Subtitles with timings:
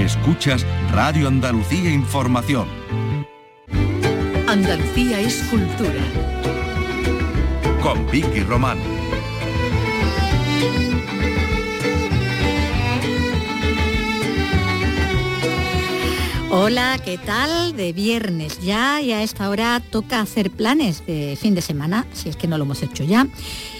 [0.00, 2.66] Escuchas Radio Andalucía Información.
[4.48, 6.00] Andalucía es cultura.
[7.82, 8.78] Con Vicky Román.
[16.52, 17.76] Hola, ¿qué tal?
[17.76, 22.28] De viernes ya y a esta hora toca hacer planes de fin de semana, si
[22.28, 23.28] es que no lo hemos hecho ya.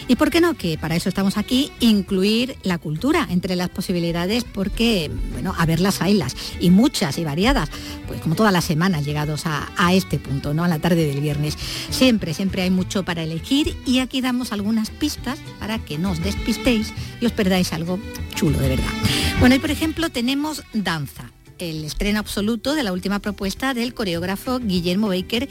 [0.07, 4.45] Y por qué no, que para eso estamos aquí, incluir la cultura entre las posibilidades,
[4.45, 7.69] porque, bueno, a ver las haylas, y muchas y variadas,
[8.07, 10.63] pues como todas las semanas llegados a, a este punto, ¿no?
[10.63, 11.59] A la tarde del viernes.
[11.91, 16.23] Siempre, siempre hay mucho para elegir y aquí damos algunas pistas para que no os
[16.23, 17.99] despistéis y os perdáis algo
[18.37, 18.93] chulo de verdad.
[19.41, 24.59] Bueno, y por ejemplo tenemos danza el estreno absoluto de la última propuesta del coreógrafo
[24.59, 25.49] Guillermo Baker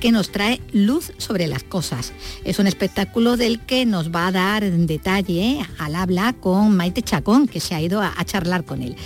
[0.00, 2.12] que nos trae Luz sobre las cosas.
[2.44, 7.46] Es un espectáculo del que nos va a dar detalle al habla con Maite Chacón,
[7.46, 8.96] que se ha ido a, charlar con él.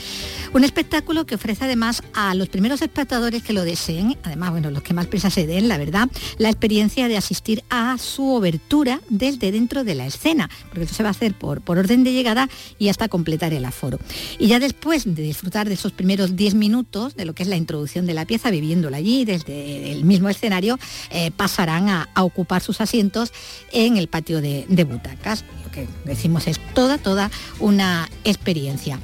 [0.53, 4.83] Un espectáculo que ofrece además a los primeros espectadores que lo deseen, además, bueno, los
[4.83, 9.53] que más prisa se den, la verdad, la experiencia de asistir a su obertura desde
[9.53, 12.49] dentro de la escena, porque eso se va a hacer por, por orden de llegada
[12.79, 13.99] y hasta completar el aforo.
[14.39, 17.57] Y ya después de disfrutar de esos primeros 10 minutos de lo que es la
[17.57, 20.79] introducción de la pieza, viviéndola allí desde el mismo escenario,
[21.11, 23.33] eh, pasarán a, ocupar sus asientos
[23.73, 25.45] en el patio de, butacas.
[25.65, 27.31] Lo que decimos es toda, toda
[27.61, 28.99] una experiencia.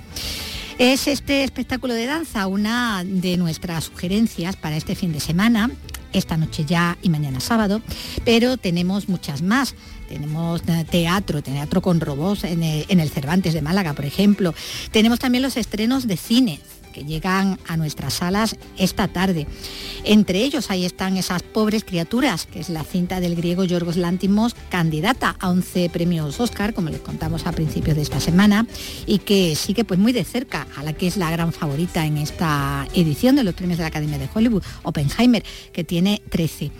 [0.78, 5.70] Es este espectáculo de danza una de nuestras sugerencias para este fin de semana,
[6.12, 7.82] esta noche ya y mañana sábado,
[8.24, 9.74] pero tenemos muchas más.
[10.08, 14.54] Tenemos teatro, teatro con robots en el, en el Cervantes de Málaga, por ejemplo.
[14.90, 16.60] Tenemos también los estrenos de cine,
[16.92, 19.46] que llegan a nuestras salas esta tarde.
[20.04, 24.54] Entre ellos ahí están esas pobres criaturas, que es la cinta del griego Yorgos Lántimos,
[24.68, 28.66] candidata a 11 premios Oscar, como les contamos a principios de esta semana,
[29.06, 32.18] y que sigue pues muy de cerca a la que es la gran favorita en
[32.18, 36.70] esta edición de los premios de la Academia de Hollywood, Oppenheimer, que tiene 13.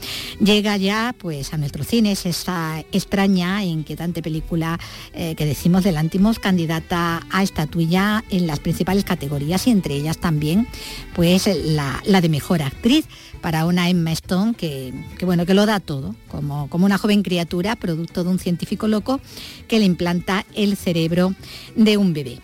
[0.41, 4.79] Llega ya pues a nuestros cines esa extraña e inquietante película
[5.15, 10.19] eh, que decimos de Lántimos, candidata a estatuilla en las principales categorías y entre ellas
[10.19, 10.69] también
[11.15, 13.07] pues la, de mejor actriz
[13.41, 17.23] para una Emma Stone que, que, bueno que lo da todo como, como una joven
[17.23, 19.21] criatura producto de un científico loco
[19.69, 21.35] que le implanta el cerebro
[21.75, 22.41] de un bebé.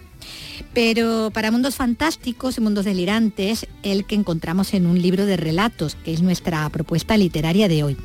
[0.75, 5.95] Pero para mundos fantásticos y mundos delirantes, el que encontramos en un libro de relatos,
[5.95, 7.97] que es nuestra propuesta literaria de hoy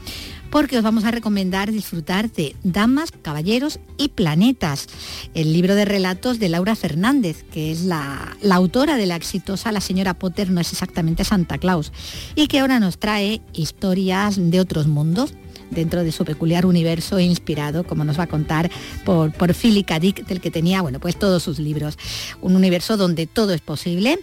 [0.53, 4.85] porque os vamos a recomendar disfrutar de Damas, Caballeros y Planetas,
[5.33, 9.71] el libro de relatos de Laura Fernández, que es la, la, autora de la exitosa
[9.71, 11.91] La señora Potter no es exactamente Santa Claus,
[12.35, 15.33] y que ahora nos trae historias de otros mundos
[15.73, 18.71] dentro de su peculiar universo inspirado, como nos va a contar,
[19.05, 19.83] por, por Philip.
[19.83, 21.97] Dick, del que tenía, bueno, pues todos sus libros.
[22.41, 24.19] Un universo donde todo es posible,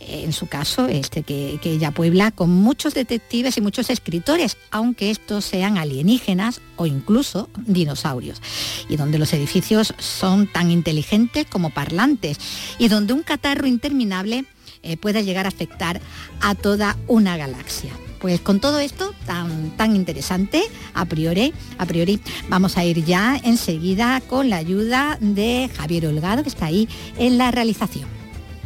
[0.00, 5.10] en su caso, este que, que ella puebla con muchos detectives y muchos escritores, aunque
[5.10, 8.40] estos sean alienígenas o incluso dinosaurios,
[8.88, 12.38] y donde los edificios son tan inteligentes como parlantes,
[12.78, 14.44] y donde un catarro interminable
[14.82, 16.00] eh, pueda llegar a afectar
[16.40, 17.92] a toda una galaxia.
[18.22, 20.62] Pues con todo esto tan, tan interesante,
[20.94, 26.44] a priori, a priori, vamos a ir ya enseguida con la ayuda de Javier Holgado,
[26.44, 26.88] que está ahí
[27.18, 28.08] en la realización.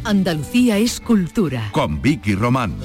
[0.03, 1.71] Andalucía es cultura.
[1.71, 2.75] Con Vicky Román.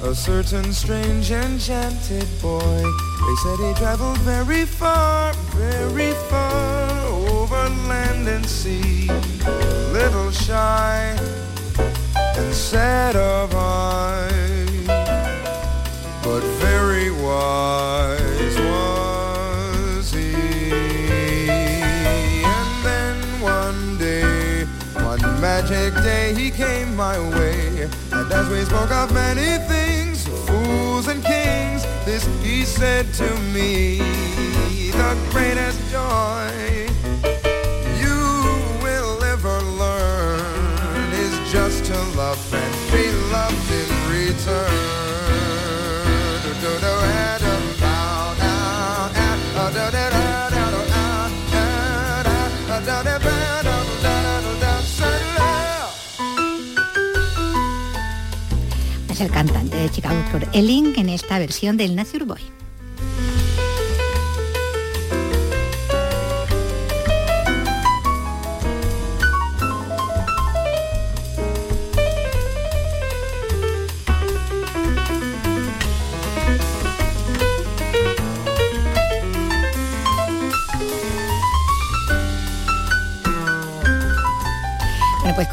[0.00, 2.82] A certain strange enchanted boy.
[2.82, 9.08] They said he traveled very far, very far over land and sea.
[28.48, 33.98] As we spoke of many things, fools and kings, this he said to me,
[34.90, 36.87] the greatest joy
[59.30, 62.40] cantante de Chicago Flor Elling en esta versión del Nature Boy.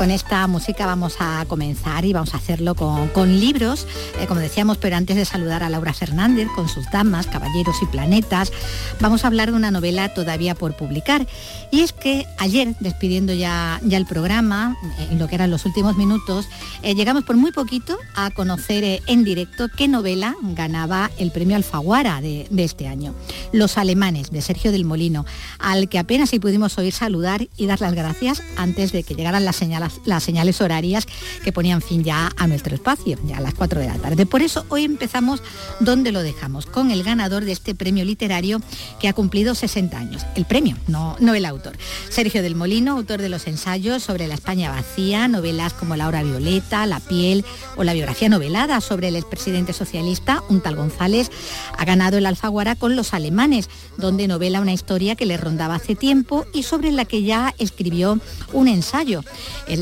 [0.06, 3.88] Con esta música vamos a comenzar y vamos a hacerlo con, libros,
[4.20, 7.88] eh, como decíamos, pero antes de saludar a Laura Fernández con sus damas, caballeros y
[7.88, 8.52] planetas,
[9.00, 11.26] vamos a hablar de una novela todavía por publicar.
[11.72, 15.66] Y es que ayer, despidiendo ya, ya el programa, eh, en lo que eran los
[15.66, 16.48] últimos minutos,
[16.84, 22.22] eh, llegamos por muy poquito a conocer en directo qué novela ganaba el premio Alfaguara
[22.22, 23.16] de, este año.
[23.54, 25.26] Los alemanes, de Sergio del Molino,
[25.58, 29.46] al que apenas si pudimos oír saludar y dar las gracias antes de que llegaran
[29.46, 29.64] las
[30.06, 31.08] las señales horarias
[31.44, 34.26] que ponían fin ya a nuestro espacio, ya a las 4 de la tarde.
[34.26, 35.42] Por eso hoy empezamos
[35.80, 38.62] donde lo dejamos, con el ganador de este premio literario
[39.00, 40.26] que ha cumplido 60 años.
[40.36, 41.78] El premio, no, no el autor.
[42.10, 46.24] Sergio del Molino, autor de los ensayos sobre la España vacía, novelas como La hora
[46.24, 47.46] violeta, La piel
[47.76, 51.30] o la biografía novelada sobre el expresidente socialista, un tal González,
[51.78, 55.96] ha ganado el Alfaguara con Los alemanes, donde novela una historia que le rondaba hace
[55.96, 58.20] tiempo y sobre la que ya escribió
[58.54, 59.24] un ensayo.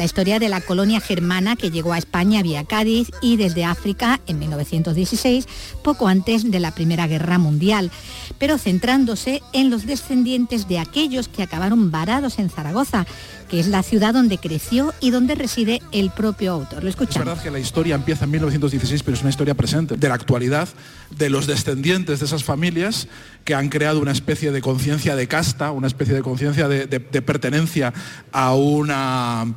[0.05, 4.39] Historia de la colonia germana que llegó a España vía Cádiz y desde África en
[4.39, 5.47] 1916,
[5.83, 7.91] poco antes de la Primera Guerra Mundial,
[8.37, 13.05] pero centrándose en los descendientes de aquellos que acabaron varados en Zaragoza,
[13.49, 16.83] que es la ciudad donde creció y donde reside el propio autor.
[16.83, 17.15] Lo escuchamos.
[17.15, 20.15] Es verdad que la historia empieza en 1916, pero es una historia presente, de la
[20.15, 20.69] actualidad,
[21.17, 23.07] de los descendientes de esas familias
[23.45, 27.93] que han creado una especie de conciencia de casta, una especie de conciencia de, pertenencia
[28.31, 29.53] a una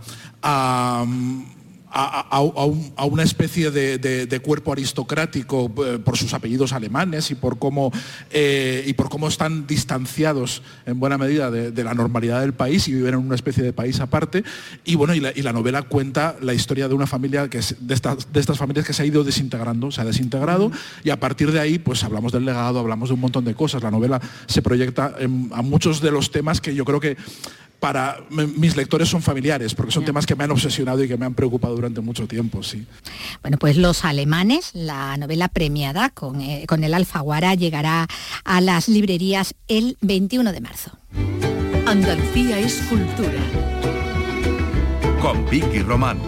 [0.47, 1.05] a,
[3.07, 7.93] una especie de, cuerpo aristocrático eh, por sus apellidos alemanes y por cómo,
[8.31, 12.93] eh, y por cómo están distanciados en buena medida de, la normalidad del país y
[12.93, 14.45] viven en una especie de país aparte.
[14.85, 18.41] Y bueno, y la, novela cuenta la historia de una familia que de, estas, de
[18.41, 20.71] estas familias que se ha ido desintegrando, se ha desintegrado
[21.03, 23.83] y a partir de ahí pues hablamos del legado, hablamos de un montón de cosas.
[23.83, 25.15] La novela se proyecta
[25.53, 27.17] a muchos de los temas que yo creo que
[27.81, 31.27] para mis lectores son familiares, porque son temas que me han obsesionado y que me
[31.27, 32.87] han preocupado durante mucho tiempo, sí.
[33.43, 38.07] Bueno, pues Los Alemanes, la novela premiada con, eh, con el Alfaguara, llegará
[38.45, 40.93] a las librerías el 21 de marzo.
[41.87, 43.39] Andalucía es cultura.
[45.21, 46.19] Con Vicky Román.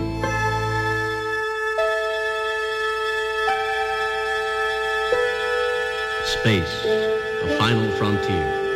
[6.37, 6.63] Space,
[7.43, 8.68] a final frontier.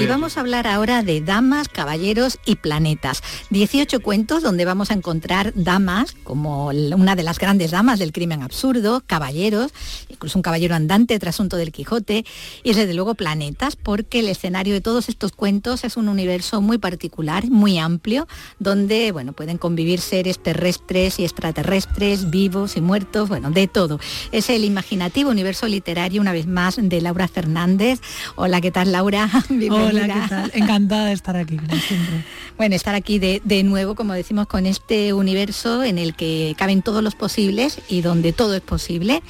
[0.00, 3.22] Y vamos a hablar ahora de damas, caballeros y planetas.
[3.50, 8.42] 18 cuentos donde vamos a encontrar damas, como una de las grandes damas del crimen
[8.42, 9.72] absurdo, caballeros,
[10.08, 12.24] incluso un caballero andante, trasunto del Quijote,
[12.62, 16.78] y desde luego planetas, porque el escenario de todos estos cuentos es un universo muy
[16.78, 18.26] particular, muy amplio,
[18.58, 24.00] donde bueno, pueden convivir seres terrestres y extraterrestres, vivos y muertos, bueno, de todo.
[24.32, 28.00] Es el imaginativo universo literario, una vez más, de Laura Fernández.
[28.34, 29.17] Hola, ¿qué tal, Laura?
[29.70, 30.50] Hola, ¿qué tal?
[30.54, 32.24] Encantada de estar aquí, como siempre.
[32.58, 36.82] Bueno, estar aquí de, de, nuevo, como decimos, con este universo en el que caben
[36.82, 39.22] todos los posibles y donde todo es posible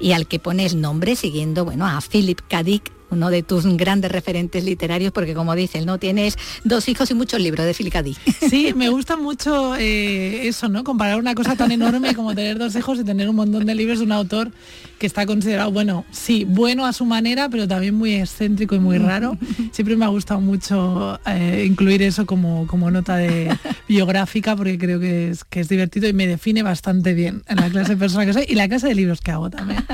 [0.00, 2.64] y al que pones nombre siguiendo, bueno, a Philip K.
[2.64, 5.98] Dick, uno de tus grandes referentes literarios, porque como dices, ¿no?
[5.98, 7.72] Tienes dos hijos y muchos libros de.
[8.02, 8.18] Dick.
[8.48, 10.84] Sí, me gusta mucho eh, eso, ¿no?
[10.84, 13.98] Comparar una cosa tan enorme como tener dos hijos y tener un montón de libros
[13.98, 14.50] de un autor
[14.98, 18.98] que está considerado, bueno, sí, bueno a su manera, pero también muy excéntrico y muy
[18.98, 19.36] raro.
[19.72, 23.56] Siempre me ha gustado mucho eh, incluir eso como, como nota de
[23.88, 27.68] biográfica, porque creo que es, que es divertido y me define bastante bien en la
[27.68, 29.84] clase de persona que soy y la clase de libros que hago también.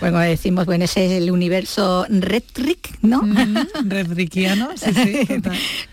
[0.00, 3.20] Bueno, decimos, bueno, ese es el universo Redrick, ¿no?
[3.84, 5.26] redrickiano, sí, sí,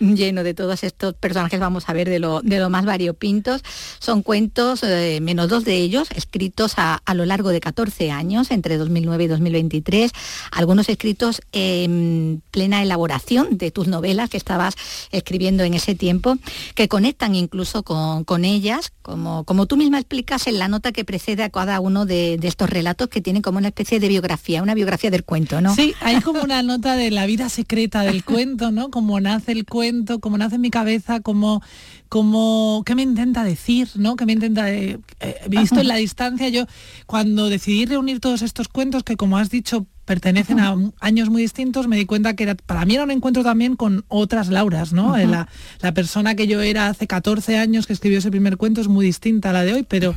[0.00, 3.62] Lleno de todos estos personajes, vamos a ver, de lo, de lo más variopintos.
[3.98, 8.50] Son cuentos, eh, menos dos de ellos, escritos a, a lo largo de 14 años
[8.50, 10.12] entre 2009 y 2023,
[10.50, 14.76] algunos escritos en plena elaboración de tus novelas que estabas
[15.10, 16.38] escribiendo en ese tiempo,
[16.74, 21.42] que conectan incluso con, ellas, como, como tú misma explicas en la nota que precede
[21.42, 25.10] a cada uno de, estos relatos que tienen como una especie de biografía, una biografía
[25.10, 25.74] del cuento, ¿no?
[25.74, 28.90] Sí, hay como una nota de la vida secreta del cuento, ¿no?
[28.90, 31.62] Cómo nace el cuento, cómo nace en mi cabeza, cómo
[32.08, 34.16] como qué me intenta decir, ¿no?
[34.16, 36.66] Que me intenta eh, eh, visto en la distancia yo
[37.06, 41.86] cuando decidí reunir todos estos cuentos que como has dicho pertenecen a años muy distintos,
[41.86, 45.16] me di cuenta que era, para mí era un encuentro también con otras Lauras, ¿no?
[45.16, 45.48] la,
[45.94, 49.50] persona que yo era hace 14 años que escribió ese primer cuento es muy distinta
[49.50, 50.14] a la de hoy, pero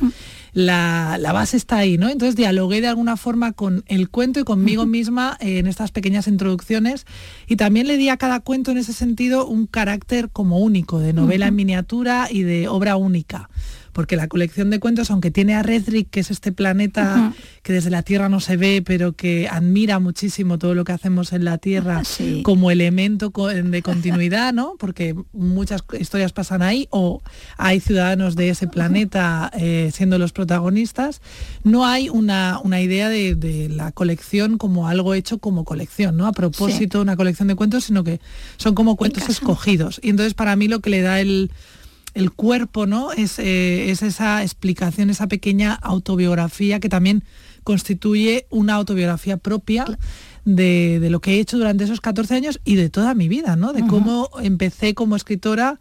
[0.52, 2.08] la, base está ahí, ¿no?
[2.08, 7.06] Entonces dialogué de alguna forma con el cuento y conmigo misma en estas pequeñas introducciones
[7.46, 11.12] y también le di a cada cuento en ese sentido un carácter como único, de
[11.12, 13.48] novela en miniatura y de obra única
[13.94, 17.32] porque la colección de cuentos, aunque tiene a Redrick, que es este planeta
[17.62, 21.32] que desde la Tierra no se ve, pero que admira muchísimo todo lo que hacemos
[21.32, 22.02] en la Tierra
[22.42, 24.74] como elemento de continuidad, ¿no?
[24.78, 27.22] Porque muchas historias pasan ahí o
[27.56, 31.22] hay ciudadanos de ese planeta eh, siendo los protagonistas.
[31.62, 36.26] No hay una, idea de, la colección como algo hecho como colección, ¿no?
[36.26, 38.20] A propósito, una colección de cuentos, sino que
[38.56, 40.00] son como cuentos escogidos.
[40.02, 41.52] Y entonces para mí lo que le da el,
[42.32, 43.12] cuerpo, ¿no?
[43.12, 47.24] Es, eh, es esa explicación, esa pequeña autobiografía que también
[47.64, 49.84] constituye una autobiografía propia.
[50.46, 53.72] De, lo que he hecho durante esos 14 años y de toda mi vida, ¿no?
[53.72, 55.80] De cómo empecé como escritora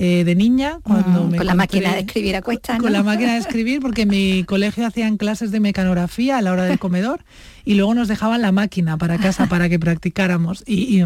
[0.00, 3.32] eh, de niña cuando me con la máquina de escribir a cuesta con la máquina
[3.32, 7.24] de escribir porque en mi colegio hacían clases de mecanografía a la hora del comedor
[7.64, 11.02] y luego nos dejaban la máquina para casa para que practicáramos y,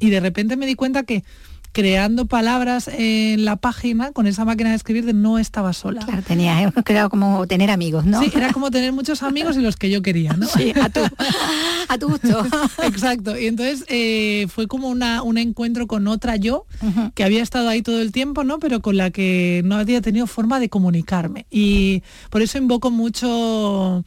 [0.00, 1.24] y de repente me di cuenta que
[1.76, 6.00] creando palabras en la página con esa máquina de escribir de no estaba sola.
[6.06, 8.22] Claro, tenía, creado como tener amigos, ¿no?
[8.22, 10.46] Sí, era como tener muchos amigos y los que yo quería, ¿no?
[10.46, 11.00] Sí, a tu,
[11.88, 12.46] a tu gusto.
[12.82, 13.38] Exacto.
[13.38, 16.64] Y entonces eh, fue como una, un encuentro con otra yo
[17.14, 18.58] que había estado ahí todo el tiempo, ¿no?
[18.58, 21.44] Pero con la que no había tenido forma de comunicarme.
[21.50, 24.02] Y por eso invoco mucho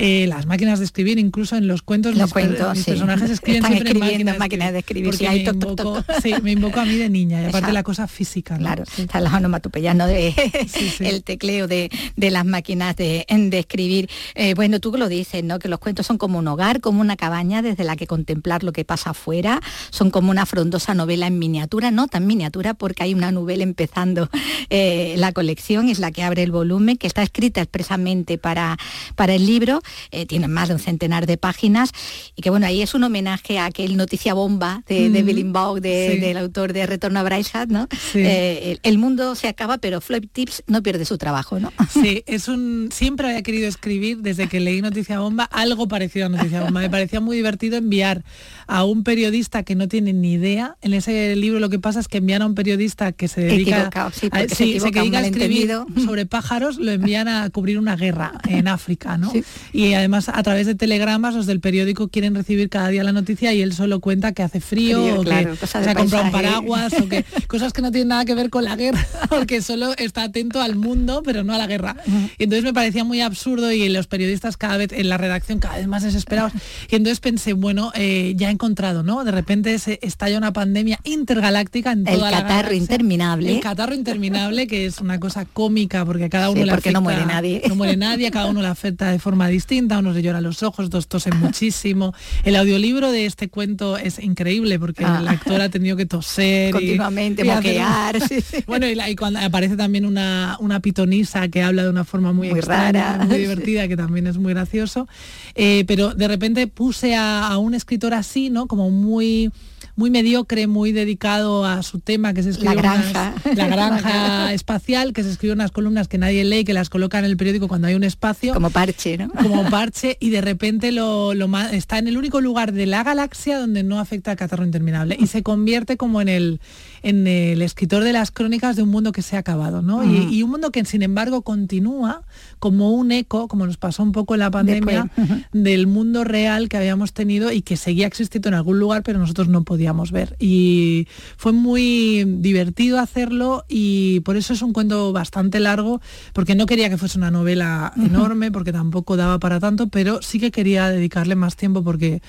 [0.00, 4.38] eh, las máquinas de escribir, incluso en los cuentos, los mis, personajes escriben siempre en
[4.38, 5.12] máquinas, de escribir.
[5.14, 8.56] Sí, me, invoco, sí, me invoco a mí de niña, y aparte la cosa física.
[8.58, 10.06] Claro, está las onomatopeyas, ¿no?
[10.06, 10.32] De,
[11.00, 14.08] el tecleo de, las máquinas de, de escribir.
[14.36, 15.58] Eh, bueno, tú lo dices, ¿no?
[15.58, 18.72] Que los cuentos son como un hogar, como una cabaña desde la que contemplar lo
[18.72, 23.14] que pasa afuera, son como una frondosa novela en miniatura, no tan miniatura porque hay
[23.14, 24.30] una novela empezando
[24.70, 28.78] eh, la colección, es la que abre el volumen, que está escrita expresamente para,
[29.16, 31.90] para el libro eh, tiene más de un centenar de páginas
[32.36, 36.36] y que bueno, ahí es un homenaje a aquel noticia bomba de, de Billy del
[36.36, 37.88] autor de Retorno a Bryce ¿no?
[38.14, 41.72] Eh, el, mundo se acaba, pero Floyd Tips no pierde su trabajo, ¿no?
[41.88, 42.90] Sí, es un...
[42.92, 46.80] Siempre había querido escribir, desde que leí Noticia Bomba, algo parecido a Noticia Bomba.
[46.80, 48.24] Me parecía muy divertido enviar
[48.66, 50.76] a un periodista que no tiene ni idea.
[50.82, 53.88] En ese libro lo que pasa es que envían a un periodista que se dedica,
[53.94, 55.72] a, se, a escribir
[56.04, 59.32] sobre pájaros, lo envían a cubrir una guerra en África, ¿no?
[59.78, 63.54] Y además a través de telegramas los del periódico quieren recibir cada día la noticia
[63.54, 67.08] y él solo cuenta que hace frío, o que se ha comprado un paraguas o
[67.08, 70.60] que cosas que no tienen nada que ver con la guerra porque solo está atento
[70.60, 71.94] al mundo pero no a la guerra.
[72.38, 75.76] Y entonces me parecía muy absurdo y los periodistas cada vez en la redacción cada
[75.76, 76.52] vez más desesperados.
[76.90, 80.98] Y entonces pensé bueno eh, ya he encontrado no de repente se estalla una pandemia
[81.04, 83.54] intergaláctica en toda el catarro interminable.
[83.54, 87.24] El catarro interminable que es una cosa cómica porque cada uno le porque no muere
[87.24, 87.62] nadie.
[87.68, 90.88] no muere nadie cada uno le afecta de forma distinta unos le lloran los ojos,
[90.88, 92.14] dos tosen muchísimo.
[92.44, 95.32] El audiolibro de este cuento es increíble porque el ah.
[95.32, 98.18] actor ha tenido que toser continuamente, y, moquear.
[98.66, 103.24] Bueno, y, cuando aparece también una, una pitonisa que habla de una forma muy, rara,
[103.26, 105.08] muy divertida, que también es muy gracioso.
[105.56, 108.66] Eh, pero de repente puse a, a un escritor así, ¿no?
[108.66, 109.50] Como muy
[109.98, 115.12] muy mediocre, muy dedicado a su tema, que se escribe la granja, la granja espacial,
[115.12, 117.88] que se escribe unas columnas que nadie lee, que las coloca en el periódico cuando
[117.88, 118.54] hay un espacio.
[118.54, 119.28] Como parche, ¿no?
[119.30, 121.32] Como parche, y de repente lo,
[121.72, 125.16] está en el único lugar de la galaxia donde no afecta al catarro interminable.
[125.18, 126.60] Y se convierte como en el,
[127.02, 130.04] en el escritor de las crónicas de un mundo que se ha acabado, ¿no?
[130.04, 132.22] Y, un mundo que sin embargo continúa
[132.60, 135.10] como un eco, como nos pasó un poco en la pandemia,
[135.52, 139.48] del mundo real que habíamos tenido y que seguía existiendo en algún lugar, pero nosotros
[139.48, 140.36] no podíamos ver.
[140.38, 146.00] Y fue muy divertido hacerlo y por eso es un cuento bastante largo,
[146.32, 150.38] porque no quería que fuese una novela enorme, porque tampoco daba para tanto, pero sí
[150.38, 152.22] que quería dedicarle más tiempo porque,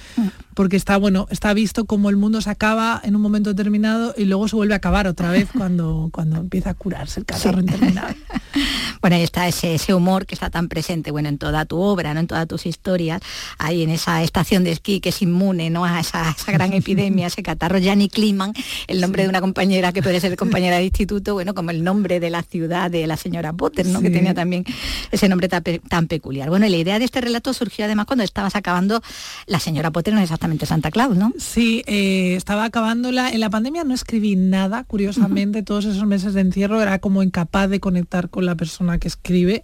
[0.54, 4.26] porque está, bueno, está visto como el mundo se acaba en un momento determinado y
[4.26, 8.18] luego se vuelve a acabar otra vez cuando, cuando empieza a curarse el catarro interminable.
[9.02, 12.14] bueno, ahí está ese, ese, humor que está tan presente, bueno, en toda tu obra,
[12.14, 12.20] ¿no?
[12.20, 13.22] En todas tus historias,
[13.58, 15.86] ahí en esa estación de esquí que es inmune, ¿no?
[15.86, 18.54] A esa, gran epidemia, ese catarro, Janny Kliman,
[18.86, 22.20] el nombre de una compañera que puede ser compañera de instituto, bueno, como el nombre
[22.20, 24.02] de la ciudad de la señora Potter, ¿no?
[24.02, 24.66] Que tenía también
[25.12, 26.50] ese nombre tan, peculiar.
[26.50, 29.02] Bueno, la idea de este relato surgió además cuando estabas acabando
[29.48, 31.34] la señora Potter, no exactamente Santa Claus, ¿no?
[31.40, 33.32] Sí, eh, estaba acabándola.
[33.32, 37.68] En la pandemia no escribí nada, curiosamente, todos esos meses de encierro era como incapaz
[37.70, 39.64] de conectar con la persona que escribe,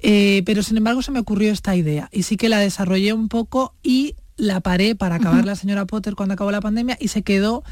[0.00, 3.28] eh, pero sin embargo se me ocurrió esta idea y sí que la desarrollé un
[3.28, 7.22] poco y la paré para acabar la señora Potter cuando acabó la pandemia y se
[7.22, 7.62] quedó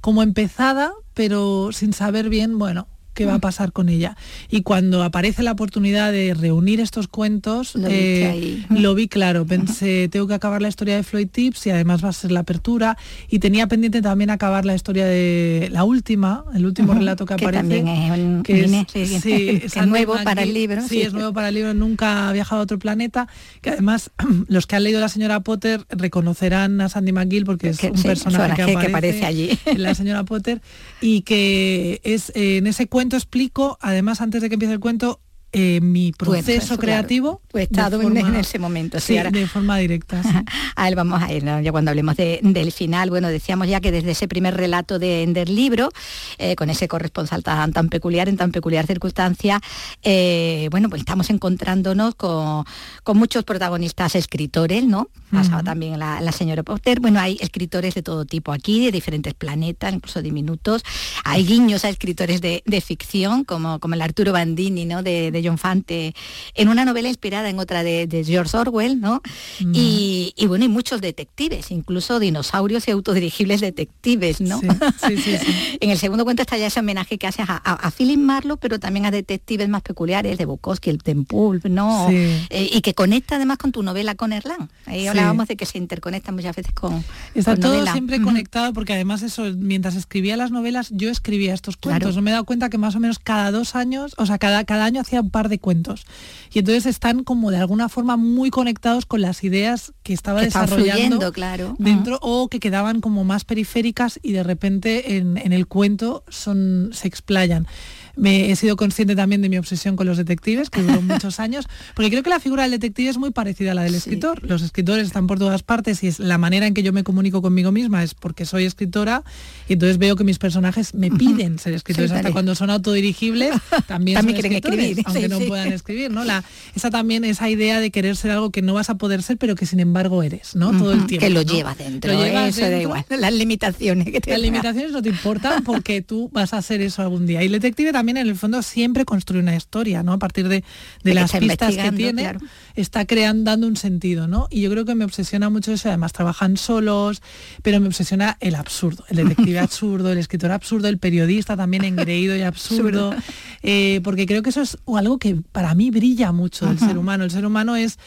[0.00, 4.16] como empezada, pero sin saber bien, bueno, qué va a pasar con ella.
[4.50, 9.44] Y cuando aparece la oportunidad de reunir estos cuentos, Lo eh, lo vi claro.
[9.46, 12.40] Pensé, tengo que acabar la historia de Floyd Tips y además va a ser la
[12.40, 12.96] apertura.
[13.28, 17.44] Y tenía pendiente también acabar la historia de la última, el último relato que, que
[17.44, 17.60] aparece.
[17.62, 19.20] también es un que es, sí, sí,
[19.60, 21.02] que es Sandra nuevo para el libro, Sí, sí.
[21.02, 21.74] es nuevo para el libro.
[21.74, 23.28] Nunca ha viajado a otro planeta.
[23.60, 24.10] Que además,
[24.48, 28.02] los que han leído La señora Potter reconocerán a Sandy McGill porque es Que- un
[28.02, 29.58] personaje que aparece, que aparece allí.
[29.66, 30.60] en La señora Potter.
[31.00, 35.20] Y que es eh, en ese cuento explico, además, antes de que empiece el cuento,
[35.52, 36.80] eh, mi Tu proceso claro.
[36.80, 37.40] creativo.
[37.48, 40.22] Tu estado en- forma- en ese momento, sí, ahora- de forma directa.
[40.22, 40.28] sí.
[40.76, 41.60] A él vamos a ir, ¿no?
[41.60, 45.26] ya cuando hablemos de- del final, bueno, decíamos ya que desde ese primer relato de-
[45.26, 45.90] del libro,
[46.38, 49.60] eh, con ese corresponsal tan, tan peculiar, en tan peculiar circunstancia,
[50.02, 52.64] eh, bueno, pues estamos encontrándonos con,
[53.02, 55.08] con muchos protagonistas escritores, ¿no?
[55.30, 59.32] Pasaba también la, la señora Potter, bueno, hay escritores de todo tipo aquí, de diferentes
[59.34, 60.82] planetas, incluso diminutos,
[61.24, 65.02] hay guiños a escritores de, de ficción, como, como el Arturo Bandini, ¿no?
[65.04, 66.14] De, de John Fante,
[66.54, 69.22] en una novela inspirada en otra de, de George Orwell, ¿no?
[69.60, 69.72] Mm.
[69.74, 74.60] Y, y bueno, y muchos detectives, incluso dinosaurios y autodirigibles detectives, ¿no?
[74.60, 77.72] Sí, sí, sí, en el segundo cuento está ya ese homenaje que haces a, a,
[77.74, 82.08] a Philip Marlowe, pero también a detectives más peculiares, de Bukowski, el Tempul, ¿no?
[82.08, 82.16] Sí.
[82.50, 84.70] Eh, y que conecta además con tu novela con Erlán.
[84.86, 87.04] Ahí hablábamos de que se interconecta muchas veces con,
[87.34, 87.92] Está con todo novela.
[87.92, 92.00] siempre conectado porque además eso, mientras escribía las novelas, yo escribía estos cuentos.
[92.00, 92.16] Claro.
[92.16, 94.64] No me he dado cuenta que más o menos cada dos años, o sea, cada,
[94.64, 96.06] cada año hacía un par de cuentos.
[96.52, 100.46] Y entonces están como de alguna forma muy conectados con las ideas que estaba Que
[100.46, 101.76] desarrollando fluyendo, claro.
[101.78, 106.90] dentro o que quedaban como más periféricas y de repente en, en el cuento son,
[106.92, 107.68] se explayan.
[108.16, 111.66] Me he sido consciente también de mi obsesión con los detectives, que duró muchos años,
[111.94, 113.98] porque creo que la figura del detective es muy parecida a la del Sí.
[113.98, 114.42] escritor.
[114.48, 117.42] Los escritores están por todas partes y es la manera en que yo me comunico
[117.42, 119.22] conmigo misma es porque soy escritora
[119.68, 122.10] y entonces veo que mis personajes me piden ser escritores.
[122.10, 123.50] Sí, Hasta cuando son autodirigibles
[123.86, 126.24] también, También son escritores, escribir, aunque sí, no puedan escribir, ¿no?
[126.24, 126.42] La,
[126.74, 129.54] esa también, esa idea de querer ser algo que no vas a poder ser, pero
[129.54, 130.70] que sin embargo eres, ¿no?
[130.76, 131.26] Todo el tiempo.
[131.26, 131.52] Que lo ¿no?
[131.52, 133.04] llevas dentro, Lo llevas eso da igual.
[133.08, 137.02] Las limitaciones que te Las limitaciones no te importan porque tú vas a hacer eso
[137.02, 137.42] algún día.
[137.42, 140.12] Y el detective también en el fondo siempre construye una historia, ¿no?
[140.12, 140.64] A partir de,
[141.02, 142.40] de las pistas que tiene, claro.
[142.74, 144.48] está creando, dando un sentido, ¿no?
[144.50, 147.22] Y yo creo que me obsesiona mucho eso, además trabajan solos,
[147.62, 152.36] pero me obsesiona el absurdo, el detective absurdo, el escritor absurdo, el periodista también engreído
[152.36, 153.14] y absurdo,
[153.62, 157.24] eh, porque creo que eso es algo que para mí brilla mucho del ser humano.
[157.24, 157.98] El ser humano es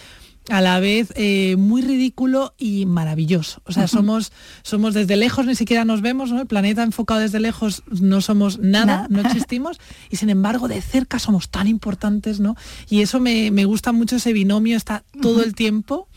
[0.49, 3.61] a la vez eh, muy ridículo y maravilloso.
[3.65, 6.41] O sea, somos, somos desde lejos, ni siquiera nos vemos, ¿no?
[6.41, 9.07] El planeta enfocado desde lejos no somos nada, Nada.
[9.09, 9.79] no existimos,
[10.09, 12.55] y sin embargo de cerca somos tan importantes, ¿no?
[12.89, 16.07] Y eso me, me gusta mucho, ese binomio está todo el tiempo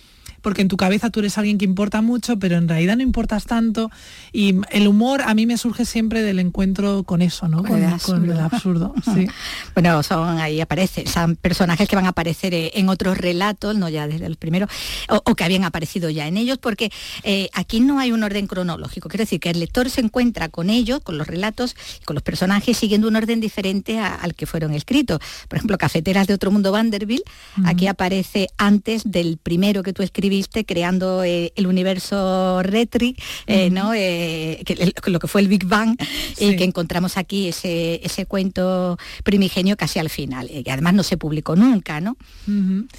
[0.46, 3.46] porque en tu cabeza tú eres alguien que importa mucho, pero en realidad no importas
[3.46, 3.90] tanto.
[4.32, 7.64] Y el humor a mí me surge siempre del encuentro con eso, ¿no?
[7.64, 8.94] Con el con el absurdo.
[9.12, 9.26] sí.
[9.74, 13.88] Bueno, son ahí aparecen, son personajes que van a aparecer eh, en otros relatos, no
[13.88, 14.68] ya desde el primero,
[15.08, 16.92] o, o que habían aparecido ya en ellos, porque
[17.24, 19.08] eh, aquí no hay un orden cronológico.
[19.08, 22.76] Quiero decir que el lector se encuentra con ellos, con los relatos, con los personajes,
[22.76, 25.18] siguiendo un orden diferente a- al que fueron escritos.
[25.48, 27.24] Por ejemplo, Cafeteras de otro mundo Vanderbilt,
[27.64, 30.35] aquí aparece antes del primero que tú escribiste,
[30.66, 33.92] creando eh, el universo Retri, eh, ¿no?
[33.94, 35.96] Eh, que, el- lo que fue el Big Bang,
[36.38, 41.16] y que encontramos aquí ese, ese cuento primigenio casi al final, que además no se
[41.16, 42.16] publicó nunca, ¿no?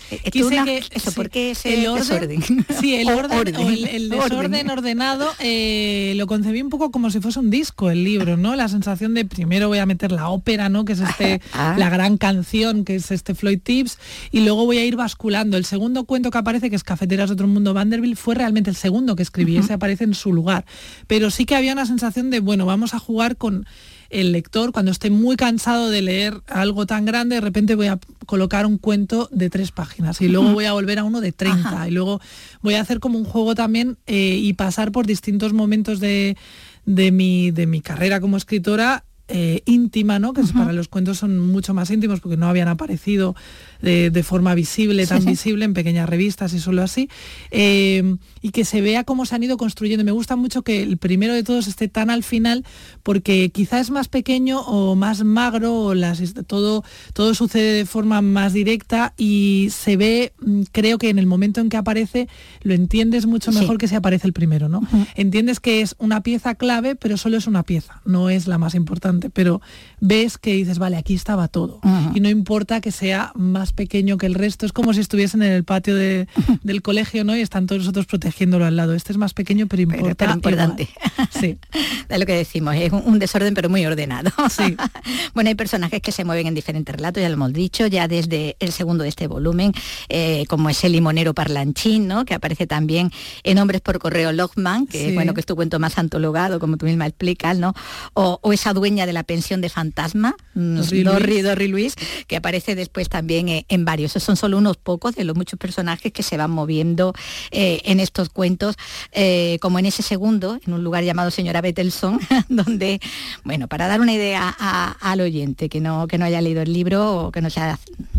[0.07, 2.43] Que- eso, sí, ¿por qué ese desorden?
[2.79, 4.29] Sí, el orden, o el, el orden.
[4.29, 5.29] desorden ordenado
[6.15, 8.55] lo concebí un poco como si fuese un disco, el libro, ¿no?
[8.55, 10.85] La sensación de primero voy a meter la ópera, ¿no?
[10.85, 11.75] Que es este, Ah.
[11.77, 13.97] la gran canción, que es este Floyd Tips,
[14.31, 15.57] y luego voy a ir basculando.
[15.57, 16.83] El segundo cuento que aparece, que es
[17.29, 20.65] De otro mundo Vanderbilt, fue realmente el segundo que escribí, ese aparece en su lugar.
[21.07, 23.65] Pero sí que había una sensación de, bueno, vamos a jugar con
[24.09, 27.99] el lector, cuando esté muy cansado de leer algo tan grande, de repente voy a
[28.25, 31.69] colocar un cuento de tres páginas y luego voy a volver a uno de 30
[31.69, 31.87] Ajá.
[31.87, 32.21] y luego
[32.61, 36.37] voy a hacer como un juego también eh, y pasar por distintos momentos de,
[36.85, 40.31] de, mi, de mi carrera como escritora eh, íntima, ¿no?
[40.31, 43.35] Que para los cuentos son mucho más íntimos porque no habían aparecido
[43.81, 47.09] de, de forma visible, tan visible en pequeñas revistas y solo así.
[47.51, 50.03] Eh, y que se vea cómo se han ido construyendo.
[50.03, 52.63] Me gusta mucho que el primero de todos esté tan al final
[53.03, 58.21] porque quizá es más pequeño o más magro o las, todo, todo sucede de forma
[58.21, 62.27] más directa y se ve, mm, creo que en el momento en que aparece
[62.61, 63.59] lo entiendes mucho Sí.
[63.59, 64.81] mejor que si aparece el primero, ¿no?
[65.15, 68.75] Entiendes que es una pieza clave, pero solo es una pieza, no es la más
[68.75, 69.61] importante pero
[69.99, 71.79] ves que dices, vale, aquí estaba todo.
[72.13, 75.51] Y no importa que sea más pequeño que el resto, es como si estuviesen en
[75.51, 77.35] el patio del colegio, ¿no?
[77.35, 78.93] Y están todos nosotros protegiéndolo al lado.
[78.93, 80.89] Este es más pequeño, pero, importa, importante.
[81.31, 81.57] Sí.
[82.09, 84.31] es lo que decimos, es un, desorden, pero muy ordenado.
[84.49, 84.75] Sí.
[85.33, 88.55] bueno, hay personajes que se mueven en diferentes relatos, ya lo hemos dicho, ya desde
[88.59, 89.73] el segundo de este volumen,
[90.09, 92.25] eh, como es el limonero parlanchín, ¿no?
[92.25, 93.11] Que aparece también
[93.43, 96.85] en Hombres por Correo Logman, que bueno, que es tu cuento más antologado, como tú
[96.85, 97.73] misma explicas, ¿no?
[98.13, 101.95] O, esa dueña de la pensión de fantasma, mm, Dorri, Luis,
[102.27, 104.11] que aparece después también eh, en varios.
[104.11, 107.13] Esos son solo unos pocos de los muchos personajes que se van moviendo
[107.51, 108.75] eh, en estos cuentos,
[109.11, 112.19] eh, como en ese segundo, en un lugar llamado Señora Bettelson,
[112.49, 112.99] donde,
[113.43, 114.49] bueno, para dar una idea
[114.99, 117.61] al oyente que no, que no haya leído el libro o que no se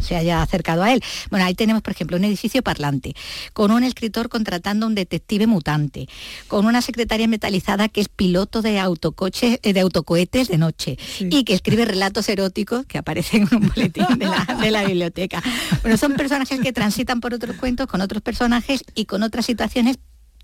[0.03, 3.15] se haya acercado a él, bueno, ahí tenemos, por ejemplo, un edificio parlante,
[3.53, 6.09] con un escritor contratando a un detective mutante,
[6.47, 11.58] con una secretaria metalizada que es piloto de autocoches, de autocohetes de noche y que
[11.59, 15.43] escribe relatos eróticos que aparecen en un boletín de la, biblioteca.
[15.83, 19.99] Bueno, son personajes que transitan por otros cuentos con otros personajes y con otras situaciones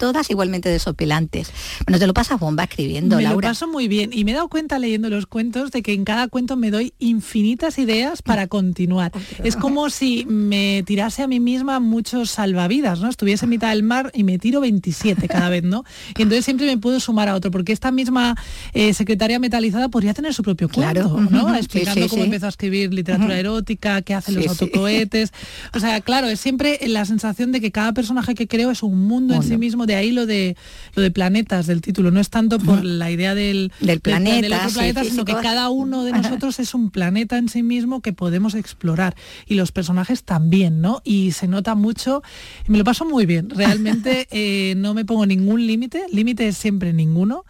[0.05, 1.51] todas igualmente desopilantes.
[1.87, 3.49] Bueno, te lo pasas bomba escribiendo, me Laura.
[3.49, 6.05] lo paso muy bien y me he dado cuenta leyendo los cuentos de que en
[6.05, 9.13] cada cuento me doy infinitas ideas para continuar.
[9.43, 13.09] Es como si me tirase a mí misma muchos salvavidas, ¿no?
[13.09, 15.85] Estuviese en mitad del mar y me tiro 27 cada vez, ¿no?
[16.19, 18.37] Y entonces siempre me puedo sumar a otro, porque esta misma
[18.75, 21.55] eh, secretaria metalizada podría tener su propio cuento, ¿no?
[21.55, 25.33] Explicando cómo empezó a escribir literatura erótica, qué hacen los autocohetes.
[25.73, 29.07] O sea, claro, es siempre la sensación de que cada personaje que creo es un
[29.07, 30.57] mundo en sí mismo de ahí lo de
[30.95, 32.11] lo de planetas del título.
[32.11, 36.59] No es tanto por la idea del, del planeta, sino que cada uno de nosotros
[36.61, 39.17] es un planeta en sí mismo que podemos explorar.
[39.47, 41.01] Y los personajes también, ¿no?
[41.05, 42.23] Y se nota mucho,
[42.67, 43.51] y me lo paso muy bien.
[43.51, 47.45] Realmente eh, no me pongo ningún límite, límite es siempre ninguno.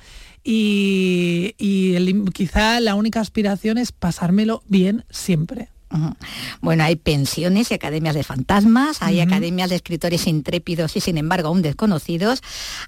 [0.47, 1.97] Y, y
[2.33, 5.74] quizá la única aspiración es pasármelo bien siempre.
[6.61, 11.49] Bueno, hay pensiones y academias de fantasmas, hay academias de escritores intrépidos y sin embargo
[11.49, 12.43] aún desconocidos,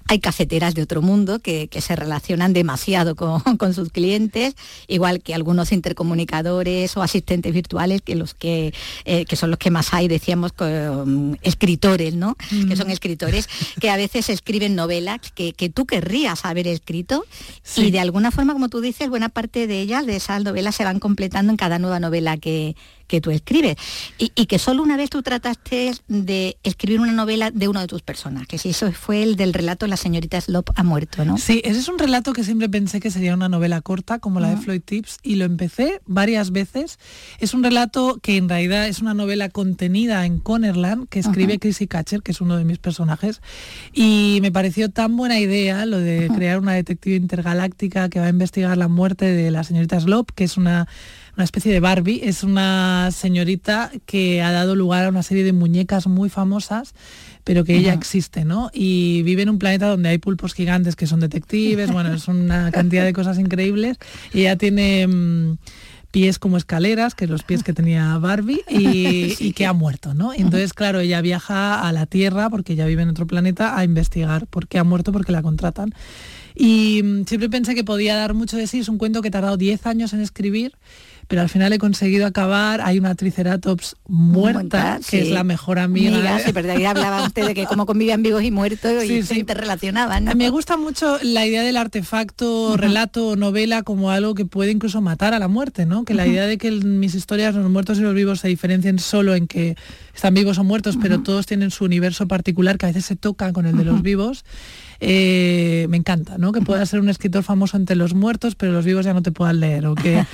[0.07, 3.15] hay cafeteras de otro mundo que, se relacionan demasiado
[3.57, 4.55] con, sus clientes,
[4.87, 8.73] igual que algunos intercomunicadores o asistentes virtuales que los que,
[9.05, 10.53] eh, que son los que más hay, decíamos,
[11.43, 12.35] escritores, ¿no?
[12.67, 13.47] Que son escritores
[13.79, 17.25] que a veces escriben novelas que, tú querrías haber escrito.
[17.75, 20.83] Y de alguna forma, como tú dices, buena parte de ellas, de esas novelas, se
[20.83, 22.75] van completando en cada nueva novela que,
[23.07, 23.75] que tú escribes.
[24.17, 28.01] Y, que solo una vez tú trataste de escribir una novela de uno de tus
[28.01, 28.65] personajes.
[28.65, 31.37] Y eso fue el del relato La señorita Slop ha muerto, ¿no?
[31.37, 34.49] Sí, ese es un relato que siempre pensé que sería una novela corta, como la
[34.49, 36.99] de Floyd Tips, y lo empecé varias veces.
[37.39, 41.87] Es un relato que en realidad es una novela contenida en Connerland, que escribe Chrissy
[41.87, 43.41] Catcher, que es uno de mis personajes.
[43.93, 48.29] Y me pareció tan buena idea lo de crear una detective intergaláctica que va a
[48.29, 50.87] investigar la muerte de la señorita Slop, que es una
[51.37, 55.53] una especie de Barbie, es una señorita que ha dado lugar a una serie de
[55.53, 56.93] muñecas muy famosas
[57.47, 58.69] pero que ella existe, ¿no?
[58.73, 62.71] Y vive en un planeta donde hay pulpos gigantes que son detectives, bueno, es una
[62.73, 63.99] cantidad de cosas increíbles.
[64.33, 65.57] Y ella tiene mm,
[66.11, 70.33] pies como escaleras, que los pies que tenía Barbie, y, que ha muerto, ¿no?
[70.33, 74.45] entonces, claro, ella viaja a la Tierra, porque ella vive en otro planeta, a investigar
[74.47, 75.93] por qué ha muerto, porque la contratan.
[76.53, 79.31] Y mm, siempre pensé que podía dar mucho de sí, es un cuento que he
[79.31, 80.73] tardado 10 años en escribir,
[81.27, 82.81] pero al final he conseguido acabar.
[82.81, 86.39] Hay una Triceratops muerta, que es la mejor amiga.
[86.39, 90.25] sí, pero ahí hablaba usted de que cómo convivían vivos y muertos y se interrelacionaban.
[90.35, 95.33] Me gusta mucho la idea del artefacto, relato, novela como algo que puede incluso matar
[95.33, 96.05] a la muerte, ¿no?
[96.05, 99.35] Que la idea de que mis historias, los muertos y los vivos, se diferencien solo
[99.35, 99.75] en que
[100.15, 103.53] están vivos o muertos, pero todos tienen su universo particular que a veces se toca
[103.53, 104.45] con el de los vivos.
[104.99, 106.51] Eh, me encanta, ¿no?
[106.51, 109.31] Que pueda ser un escritor famoso entre los muertos, pero los vivos ya no te
[109.31, 110.25] puedan leer, o que,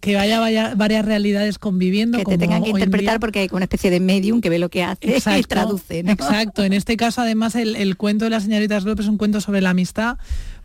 [0.00, 2.18] que haya, varias realidades conviviendo.
[2.18, 4.82] Que te tengan que interpretar porque hay una especie de medium que ve lo que
[4.84, 6.00] hace y traduce.
[6.00, 9.60] Exacto, en este caso además el, cuento de las señoritas López es un cuento sobre
[9.60, 10.16] la amistad,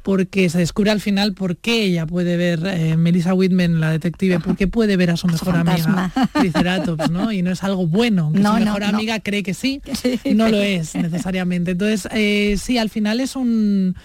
[0.05, 4.39] porque se descubre al final por qué ella puede ver, eh, Melissa Whitman, la detective,
[4.39, 7.31] por qué puede ver a su mejor amiga, Triceratops, ¿no?
[7.31, 9.81] Y no es algo bueno, que su mejor amiga cree que sí,
[10.35, 11.71] no lo es necesariamente.
[11.71, 13.95] Entonces, eh, sí, al final es un...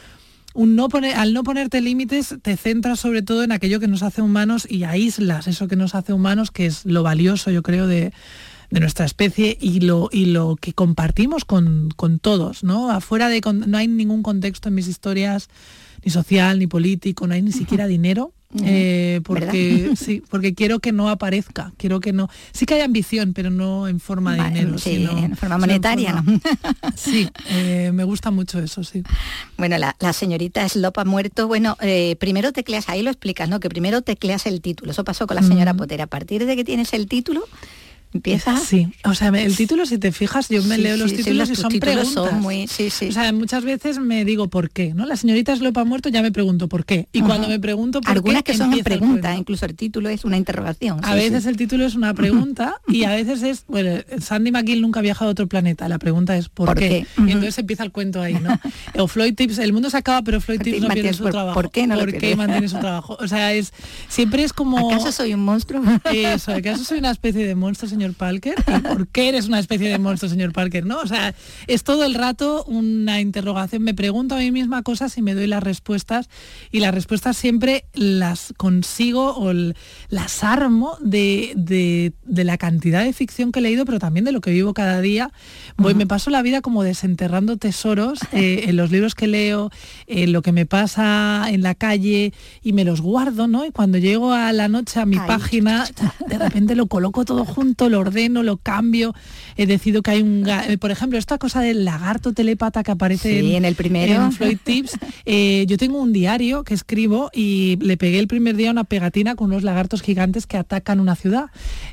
[0.52, 4.02] Un no poner, al no ponerte límites te centras sobre todo en aquello que nos
[4.02, 7.86] hace humanos y aíslas eso que nos hace humanos, que es lo valioso yo creo
[7.86, 8.12] de,
[8.70, 12.90] de nuestra especie y lo, y lo que compartimos con, con todos, ¿no?
[12.90, 15.48] Afuera de, no hay ningún contexto en mis historias,
[16.04, 18.32] ni social, ni político, no hay ni siquiera dinero
[18.64, 23.32] eh, porque sí, porque quiero que no aparezca, quiero que no, sí que hay ambición,
[23.32, 26.40] pero no en forma de dinero, sí, en forma monetaria, ¿no?
[26.96, 29.02] sí, eh, me gusta mucho eso, sí.
[29.56, 33.60] Bueno, la, señorita Slopa muerto, bueno, eh, primero tecleas, ahí lo explicas, ¿no?
[33.60, 36.64] Que primero tecleas el título, eso pasó con la señora Potera, a partir de que
[36.64, 37.44] tienes el título,
[38.12, 38.56] empieza.
[38.56, 41.72] Sí, o sea, el título, si te fijas, yo me leo los títulos y son
[41.78, 42.32] preguntas.
[42.34, 43.08] muy, sí, sí.
[43.08, 45.06] O sea, muchas veces me digo por qué, ¿no?
[45.06, 47.08] La señorita Slopa ha muerto, ya me pregunto por qué.
[47.12, 50.36] Y cuando me pregunto por Algunas qué, que son preguntas, incluso el título es una
[50.36, 51.00] interrogación.
[51.04, 55.00] A veces el título es una pregunta y a veces es, bueno, Sandy McGill nunca
[55.00, 55.88] ha viajado a otro planeta.
[55.88, 57.06] La pregunta es ¿por, qué?
[57.18, 58.58] Y entonces empieza el cuento ahí, ¿no?
[59.02, 61.54] o Floyd Tips, el mundo se acaba, pero Floyd Tips no pierde su trabajo.
[61.54, 63.16] ¿Por qué no ¿Por qué mantiene su trabajo?
[63.20, 63.72] O sea, es
[64.08, 64.90] siempre es como.
[64.90, 65.82] ¿Acaso soy un monstruo?
[66.12, 68.54] Eso, ¿acaso soy una especie de monstruo, señor Palker?
[68.88, 70.86] ¿por qué eres una especie de monstruo, señor Parker?
[70.86, 71.00] ¿No?
[71.00, 71.34] O sea,
[71.66, 73.82] es todo el rato una interrogación.
[73.82, 76.30] Me pregunto a mí misma cosas y me doy las respuestas.
[76.70, 79.52] Y las respuestas siempre las consigo o
[80.08, 84.50] las armo de, la cantidad de ficción que he leído, pero también de lo que
[84.50, 85.30] vivo cada día.
[85.76, 89.70] Voy, Me paso la vida como desenterrando tesoros eh, en los libros que leo,
[90.06, 92.32] en lo que me pasa en la calle
[92.62, 93.66] y me los guardo, ¿no?
[93.66, 95.86] Y cuando llego a la noche a mi página,
[96.26, 99.12] de repente lo coloco todo junto, lo ordeno, lo cambio,
[99.60, 103.56] he decidido que hay un, eh, por ejemplo, esta cosa del lagarto telepata que aparece
[103.56, 104.96] en, el primero, Floyd Tips,
[105.26, 109.34] eh, yo tengo un diario que escribo y le pegué el primer día una pegatina
[109.34, 111.46] con unos lagartos gigantes que atacan una ciudad.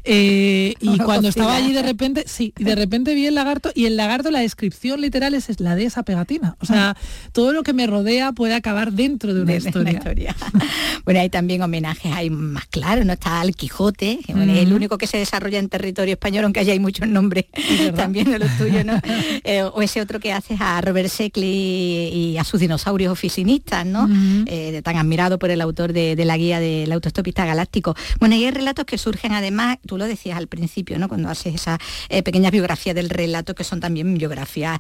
[0.05, 3.97] Eh, y cuando estaba allí de repente, sí, de repente vi el lagarto y el
[3.97, 6.55] lagarto, la descripción literal es, la de esa pegatina.
[6.61, 6.95] O sea,
[7.33, 10.33] todo lo que me rodea puede acabar dentro de una, historia.
[11.03, 13.11] bueno, hay también homenajes, hay más claro, ¿no?
[13.11, 17.09] Está al Quijote, el único que se desarrolla en territorio español, aunque haya hay muchos
[17.09, 17.43] nombres
[17.95, 18.99] también de los tuyos, ¿no?
[19.43, 24.09] Eh, o ese otro que haces a Robert Sheckley y a sus dinosaurios oficinistas, ¿no?
[24.45, 27.95] Eh, tan admirado por el autor de, la guía del autostopista galáctico.
[28.19, 31.07] Bueno, y hay relatos que surgen además, tú lo decías al principio, ¿no?
[31.07, 34.79] Cuando haces esa eh, pequeña biografía del relato, que son también biografías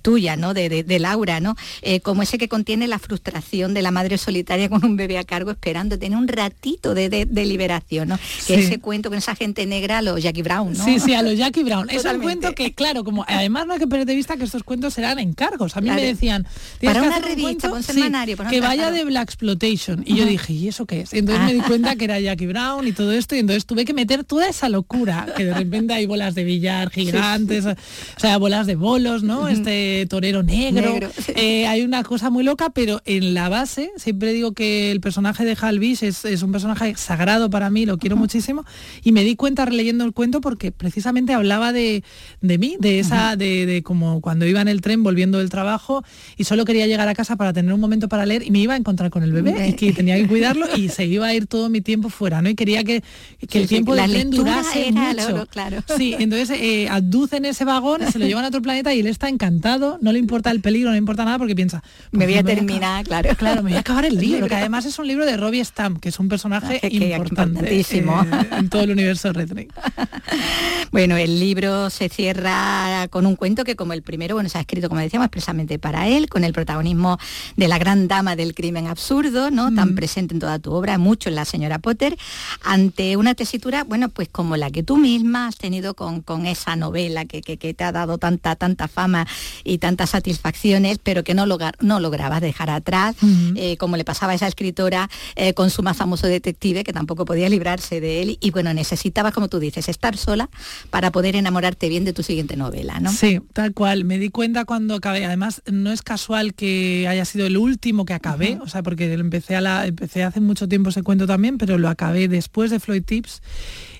[0.00, 0.54] tuyas, ¿no?
[0.54, 1.56] De, Laura, ¿no?
[2.02, 5.50] como ese que contiene la frustración de la madre solitaria con un bebé a cargo
[5.50, 8.18] esperando tener un ratito de, liberación, ¿no?
[8.46, 10.84] Que ese cuento con esa gente negra, los Jackie Brown, ¿no?
[10.84, 11.88] Sí, sí, a los Jackie Brown.
[11.96, 14.62] Es un cuento que, claro, como además no hay que perder de vista que estos
[14.62, 15.76] cuentos serán encargos.
[15.76, 16.46] A mí me decían,
[16.82, 20.02] para una revista, un semanario, que vaya de Black Exploitation.
[20.06, 21.12] Y yo dije, ¿y eso qué es?
[21.12, 23.84] Y entonces me di cuenta que era Jackie Brown y todo esto, y entonces tuve
[23.84, 27.74] que meter toda esa locura, que de repente hay bolas de billar gigantes, o
[28.16, 29.48] sea, bolas de bolos, ¿no?
[29.48, 30.98] Este torero negro.
[31.28, 35.44] Eh, hay una cosa muy loca, pero en la base, siempre digo que el personaje
[35.44, 38.64] de Hal es, es un personaje sagrado para mí, lo quiero muchísimo,
[39.02, 42.02] y me di cuenta releyendo el cuento porque precisamente hablaba de,
[42.40, 46.04] mí, de esa, de, como cuando iba en el tren volviendo del trabajo
[46.36, 48.74] y solo quería llegar a casa para tener un momento para leer y me iba
[48.74, 51.46] a encontrar con el bebé y que tenía que cuidarlo y se iba a ir
[51.46, 52.48] todo mi tiempo fuera, ¿no?
[52.48, 53.02] Y quería que,
[53.40, 55.46] el tiempo del tren durase mucho.
[55.46, 55.82] claro.
[55.96, 59.28] Sí, entonces eh, aducen ese vagón, se lo llevan a otro planeta y él está
[59.28, 62.42] encantado, no le importa el peligro, no le importa nada porque piensa, me voy a
[62.42, 63.30] terminar, claro.
[63.36, 66.00] Claro, me voy a acabar el libro, que además es un libro de Robbie Stamp,
[66.00, 69.52] que es un personaje importantísimo eh, en todo el universo retro.
[70.92, 74.60] bueno, el libro se cierra con un cuento que como el primero, bueno, se ha
[74.62, 77.18] escrito, como decíamos, expresamente para él, con el protagonismo
[77.56, 79.72] de la gran dama del crimen absurdo, ¿no?
[79.72, 82.16] Tan presente en toda tu obra, mucho en la señora Potter,
[82.62, 87.24] ante una tesitura, bueno, pues como la que tú misma has tenido con, esa novela
[87.26, 89.26] que, te ha dado tanta, tanta fama
[89.62, 91.46] y tantas satisfacciones, pero que no,
[91.80, 93.14] no lograbas dejar atrás,
[93.54, 97.24] eh, como le pasaba a esa escritora eh, con su más famoso detective, que tampoco
[97.24, 100.48] podía librarse de él, y bueno, necesitabas, como tú dices, estar sola
[100.90, 103.12] para poder enamorarte bien de tu siguiente novela, ¿no?
[103.12, 104.04] Sí, tal cual.
[104.04, 105.24] Me di cuenta cuando acabé.
[105.24, 109.54] Además, no es casual que haya sido el último que acabé, o sea, porque empecé,
[109.54, 113.04] a la, empecé hace mucho tiempo ese cuento también, pero lo acabé después de Floyd
[113.04, 113.42] Tips.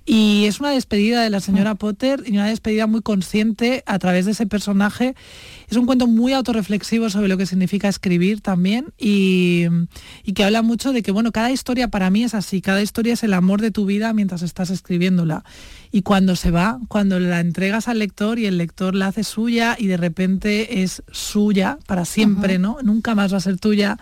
[0.05, 4.25] Y es una despedida de la señora Potter y una despedida muy consciente a través
[4.25, 5.15] de ese personaje.
[5.69, 9.67] Es un cuento muy autorreflexivo sobre lo que significa escribir también y,
[10.25, 13.13] y, que habla mucho de que, bueno, cada historia para mí es así, cada historia
[13.13, 15.45] es el amor de tu vida mientras estás escribiéndola.
[15.93, 19.77] Y cuando se va, cuando la entregas al lector y el lector la hace suya
[19.79, 22.79] y de repente es suya para siempre, ¿no?
[22.83, 23.99] Nunca más va a ser tuya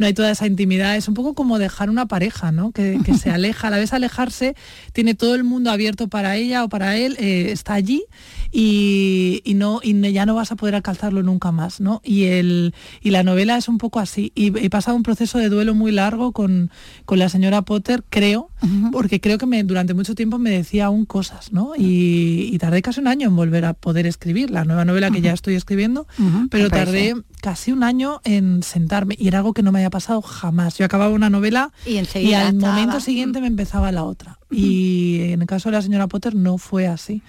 [0.00, 0.96] no hay toda esa intimidad.
[0.96, 2.72] Es un poco como dejar una pareja, ¿no?
[2.72, 3.68] Que, se aleja.
[3.68, 4.56] A la vez alejarse,
[4.92, 8.04] tiene todo el mundo abierto para ella o para él, eh, está allí
[8.50, 12.00] y, no, y ya no vas a poder alcanzarlo nunca más, ¿no?
[12.02, 14.32] Y, el, y la novela es un poco así.
[14.34, 16.70] Y he pasado un proceso de duelo muy largo con,
[17.04, 18.50] con la señora Potter, creo,
[18.92, 21.72] porque creo que me, durante mucho tiempo me decía aún cosas, ¿no?
[21.76, 25.32] Y, tardé casi un año en volver a poder escribir la nueva novela que ya
[25.32, 26.06] estoy escribiendo,
[26.50, 30.22] pero tardé casi un año en sentarme y era algo que no me había pasado
[30.22, 30.78] jamás.
[30.78, 34.38] Yo acababa una novela y, y al momento siguiente me empezaba la otra.
[34.50, 37.22] Y en el caso de la señora Potter no fue así.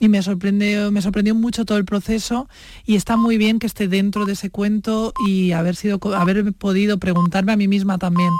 [0.00, 2.48] Y me sorprendió, me sorprendió mucho todo el proceso
[2.84, 6.98] y está muy bien que esté dentro de ese cuento y haber sido haber podido
[6.98, 8.30] preguntarme a mí misma también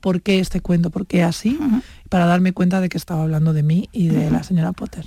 [0.00, 1.58] por qué este cuento, por qué así,
[2.08, 5.04] para darme cuenta de que estaba hablando de mí y de la señora Potter.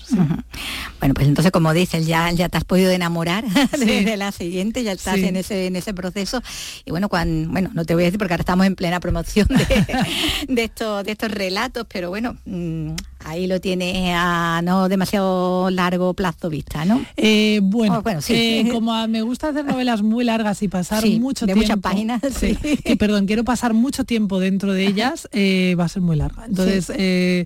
[1.00, 3.44] Bueno, pues entonces como dices, ya, ya te has podido enamorar
[3.80, 6.42] de, la siguiente, ya estás en, ese, en ese proceso.
[6.86, 9.48] Y bueno, cuando, bueno, no te voy a decir porque ahora estamos en plena promoción
[10.48, 12.92] de, estos, de estos relatos, pero bueno, mm,
[13.26, 17.04] ahí lo tiene a no demasiado largo plazo vista, ¿no?
[17.18, 18.34] Eh, bueno, oh, bueno sí.
[18.34, 21.62] Eh, como me gusta hacer novelas muy largas y pasar mucho de tiempo.
[21.62, 22.22] muchas páginas.
[22.38, 22.56] Sí.
[22.56, 26.46] Que, perdón, quiero pasar mucho tiempo dentro de ellas, eh, va a ser muy larga.
[26.46, 27.46] Entonces, eh,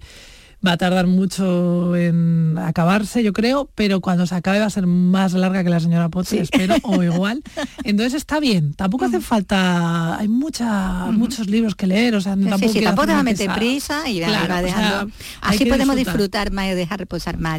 [0.65, 4.87] va a tardar mucho en acabarse, yo creo, pero cuando se acabe va a ser
[4.87, 7.43] más larga que la señora Potter, espero, o igual.
[7.83, 12.73] Entonces está bien, tampoco hace falta, hay mucha, muchos libros que leer, o sea, tampoco,
[12.73, 15.11] sí, tampoco te va a meter prisa y va dejando.
[15.41, 16.51] Así podemos disfrutar.
[16.51, 17.55] más y dejar reposar más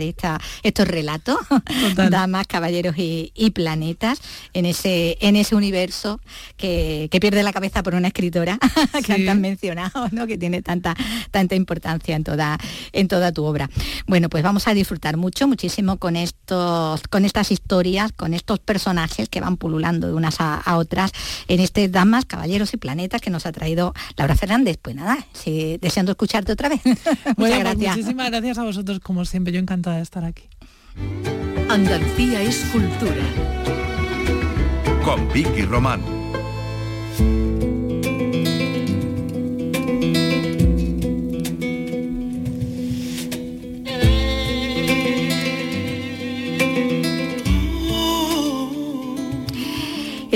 [0.62, 1.38] estos relatos,
[2.10, 4.20] damas, caballeros y, planetas
[4.52, 6.20] en ese, en ese universo
[6.56, 8.58] que, pierde la cabeza por una escritora
[9.06, 10.26] que han mencionado, ¿no?
[10.26, 10.94] que tiene tanta,
[11.30, 12.58] tanta importancia en toda
[12.96, 13.70] en toda tu obra.
[14.06, 19.28] Bueno, pues vamos a disfrutar mucho, muchísimo con estos, con estas historias, con estos personajes
[19.28, 21.12] que van pululando de unas a, otras
[21.48, 24.78] en este Damas, Caballeros y Planetas que nos ha traído Laura Fernández.
[24.80, 25.18] Pues nada,
[25.80, 26.80] deseando escucharte otra vez.
[26.84, 27.96] Muchas pues gracias.
[27.96, 29.52] muchísimas gracias a vosotros, como siempre.
[29.52, 30.44] Yo encantada de estar aquí.
[31.68, 33.22] Andalucía es cultura.
[35.04, 36.15] Con Vicky Román.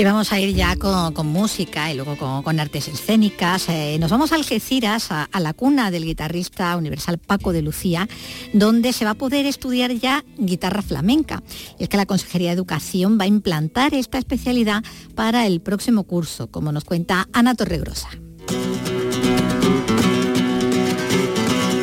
[0.01, 3.69] Y vamos a ir ya con, música y luego con, artes escénicas.
[3.69, 8.09] Eh, nos vamos a Algeciras, a, la cuna del guitarrista universal Paco de Lucía,
[8.51, 11.43] donde se va a poder estudiar ya guitarra flamenca.
[11.77, 14.83] Y es que la Consejería de Educación va a implantar esta especialidad
[15.13, 18.09] para el próximo curso, como nos cuenta Ana Torregrosa.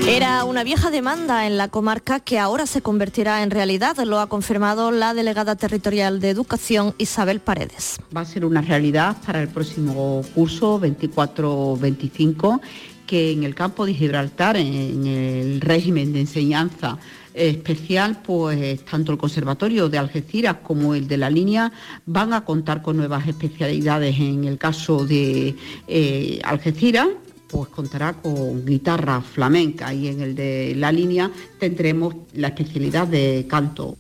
[0.09, 4.27] Era una vieja demanda en la comarca que ahora se convertirá en realidad, lo ha
[4.27, 7.99] confirmado la delegada territorial de Educación Isabel Paredes.
[8.17, 12.59] Va a ser una realidad para el próximo curso 24-25
[13.07, 16.97] que en el campo de Gibraltar, en el régimen de enseñanza
[17.35, 21.71] especial, pues tanto el Conservatorio de Algeciras como el de la línea
[22.07, 24.19] van a contar con nuevas especialidades.
[24.19, 25.55] En el caso de
[25.87, 27.09] eh, Algeciras,
[27.49, 33.47] pues contará con guitarra flamenca y en el de la línea tendremos la especialidad de
[33.49, 33.97] canto.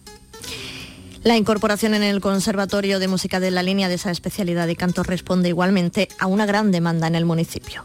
[1.24, 5.02] La incorporación en el Conservatorio de Música de la línea de esa especialidad de canto
[5.02, 7.84] responde igualmente a una gran demanda en el municipio.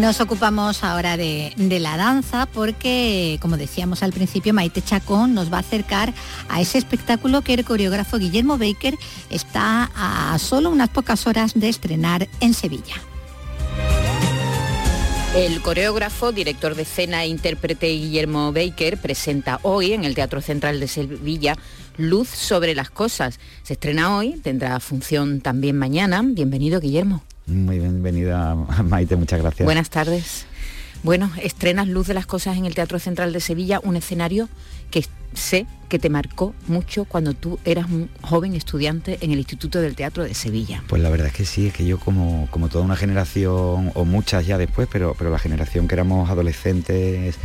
[0.00, 5.58] Nos ocupamos ahora de, la danza porque, como decíamos al principio, Maite Chacón nos va
[5.58, 6.14] a acercar
[6.48, 8.96] a ese espectáculo que el coreógrafo Guillermo Baker
[9.28, 12.94] está a solo unas pocas horas de estrenar en Sevilla.
[15.36, 20.80] El coreógrafo, director de escena e intérprete Guillermo Baker presenta hoy en el Teatro Central
[20.80, 21.56] de Sevilla
[21.98, 23.38] Luz sobre las cosas.
[23.62, 26.22] Se estrena hoy, tendrá función también mañana.
[26.24, 27.22] Bienvenido, Guillermo.
[27.50, 29.64] Muy bienvenida, Maite, muchas gracias.
[29.64, 30.46] Buenas tardes.
[31.02, 34.48] Bueno, estrenas Luz de las Cosas en el Teatro Central de Sevilla, un escenario
[34.90, 39.80] que sé que te marcó mucho cuando tú eras un joven estudiante en el Instituto
[39.80, 40.84] del Teatro de Sevilla.
[40.88, 44.04] Pues la verdad es que sí, es que yo como, como toda una generación, o
[44.04, 47.36] muchas ya después, pero, pero la generación que éramos adolescentes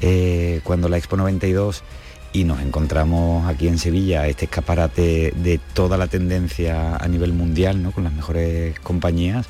[0.00, 1.82] eh, cuando la Expo 92
[2.32, 7.82] y nos encontramos aquí en Sevilla este escaparate de toda la tendencia a nivel mundial,
[7.82, 7.92] ¿no?
[7.92, 9.46] con las mejores compañías,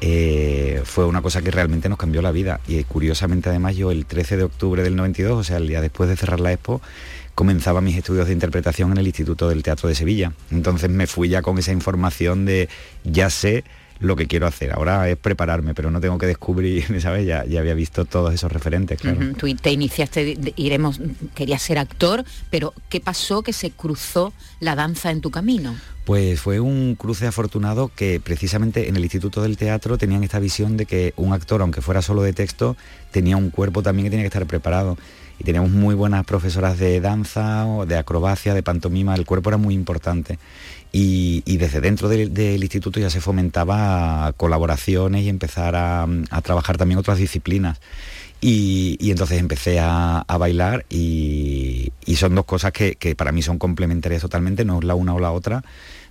[0.00, 2.60] eh, fue una cosa que realmente nos cambió la vida.
[2.66, 6.08] Y curiosamente además yo el 13 de octubre del 92, o sea, el día después
[6.08, 6.82] de cerrar la expo,
[7.34, 10.32] comenzaba mis estudios de interpretación en el Instituto del Teatro de Sevilla.
[10.50, 12.68] Entonces me fui ya con esa información de
[13.04, 13.64] ya sé
[14.00, 14.72] lo que quiero hacer.
[14.72, 17.26] Ahora es prepararme, pero no tengo que descubrir, ¿sabes?
[17.26, 19.34] Ya, ya había visto todos esos referentes, claro.
[19.36, 21.00] Tú te iniciaste, iremos,
[21.34, 25.74] querías ser actor, pero ¿qué pasó que se cruzó la danza en tu camino?
[26.04, 30.76] Pues fue un cruce afortunado que precisamente en el Instituto del Teatro tenían esta visión
[30.76, 32.76] de que un actor, aunque fuera solo de texto,
[33.10, 34.98] tenía un cuerpo también que tenía que estar preparado.
[35.38, 39.56] Y teníamos muy buenas profesoras de danza, o de acrobacia, de pantomima, el cuerpo era
[39.56, 40.38] muy importante.
[40.96, 46.06] Y, desde dentro del, instituto ya se fomentaba colaboraciones y empezar a,
[46.44, 47.80] trabajar también otras disciplinas.
[48.40, 53.58] Y, entonces empecé a, bailar y, y son dos cosas que, que para mí son
[53.58, 55.64] complementarias totalmente, no es la una o la otra,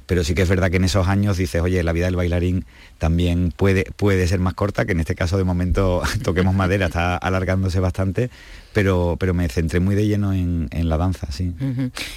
[0.06, 2.66] pero sí que es verdad que en esos años dices, oye, la vida del bailarín
[2.98, 7.16] también puede, puede ser más corta, que en este caso de momento toquemos madera, está
[7.16, 8.30] alargándose bastante,
[8.74, 11.54] pero, pero me centré muy de lleno en, en la danza, sí.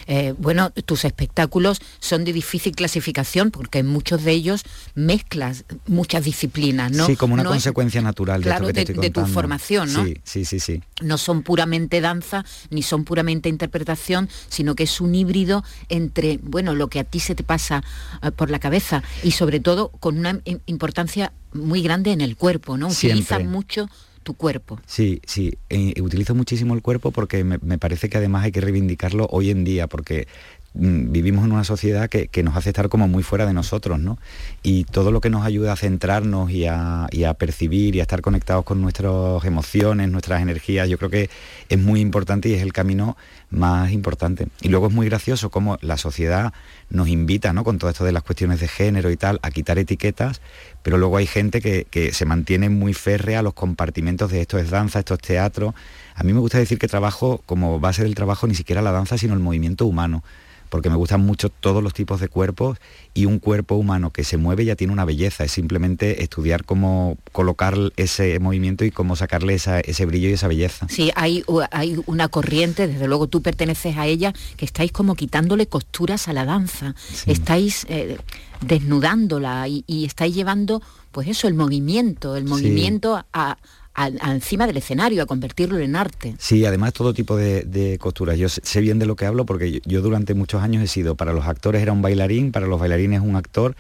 [0.07, 4.63] Eh, bueno, tus espectáculos son de difícil clasificación porque en muchos de ellos
[4.95, 7.07] mezclas muchas disciplinas, ¿no?
[7.07, 9.11] Sí, como una No es- consecuencia natural de claro, esto que te de- estoy de
[9.11, 10.05] tu formación, ¿no?
[10.05, 10.83] Sí, sí, sí, sí.
[11.03, 16.75] no son puramente danza ni son puramente interpretación, sino que es un híbrido entre, bueno,
[16.75, 17.83] lo que a ti se te pasa
[18.23, 22.37] eh, por la cabeza y sobre todo con una im- importancia muy grande en el
[22.37, 22.89] cuerpo, ¿no?
[22.89, 23.89] Utilizas mucho
[24.27, 24.81] tu cuerpo.
[24.87, 28.61] Sí, sí, eh, utilizo muchísimo el cuerpo porque me, me parece que además hay que
[28.61, 30.27] reivindicarlo hoy en día, porque
[30.75, 34.01] mm, vivimos en una sociedad que, que nos hace estar como muy fuera de nosotros,
[34.01, 34.19] ¿no?
[34.65, 38.03] Y todo lo que nos ayuda a centrarnos y a, y a percibir y a
[38.03, 41.31] estar conectados con nuestras emociones, nuestras energías, yo creo que
[41.69, 43.17] es muy importante y es el camino
[43.51, 44.49] más importante.
[44.61, 46.53] Y luego es muy gracioso cómo la sociedad
[46.91, 47.65] nos invita, ¿no?
[47.65, 50.41] Con todo esto de las cuestiones de género y tal, a quitar etiquetas,
[50.83, 54.59] pero luego hay gente que, que se mantiene muy férrea a los compartimentos de esto
[54.59, 55.75] es danza, esto es teatro.
[56.15, 59.19] A mí me gusta decir que trabajo como base del trabajo ni siquiera la danza,
[59.19, 60.23] sino el movimiento humano,
[60.69, 62.79] porque me gustan mucho todos los tipos de cuerpos
[63.15, 67.17] y un cuerpo humano que se mueve ya tiene una belleza, es simplemente estudiar cómo
[67.33, 70.87] colocar ese movimiento y cómo sacarle esa- ese brillo y esa belleza.
[70.89, 75.67] Sí, hay, hay una corriente, desde luego tú perteneces a ella, que estáis como quitándole
[75.67, 76.95] costuras a la danza,
[77.27, 78.19] estáis eh,
[78.61, 82.49] desnudándola y, y estáis llevando, pues eso, el movimiento, el Sí.
[82.51, 83.59] movimiento a,
[83.97, 86.35] a- encima del escenario, a convertirlo en arte.
[86.39, 87.63] Sí, además todo tipo de,
[87.99, 88.39] costuras.
[88.39, 91.33] Yo sé- bien de lo que hablo porque yo durante muchos años he sido, para
[91.33, 93.75] los actores era un bailarín, para los bailarines un actor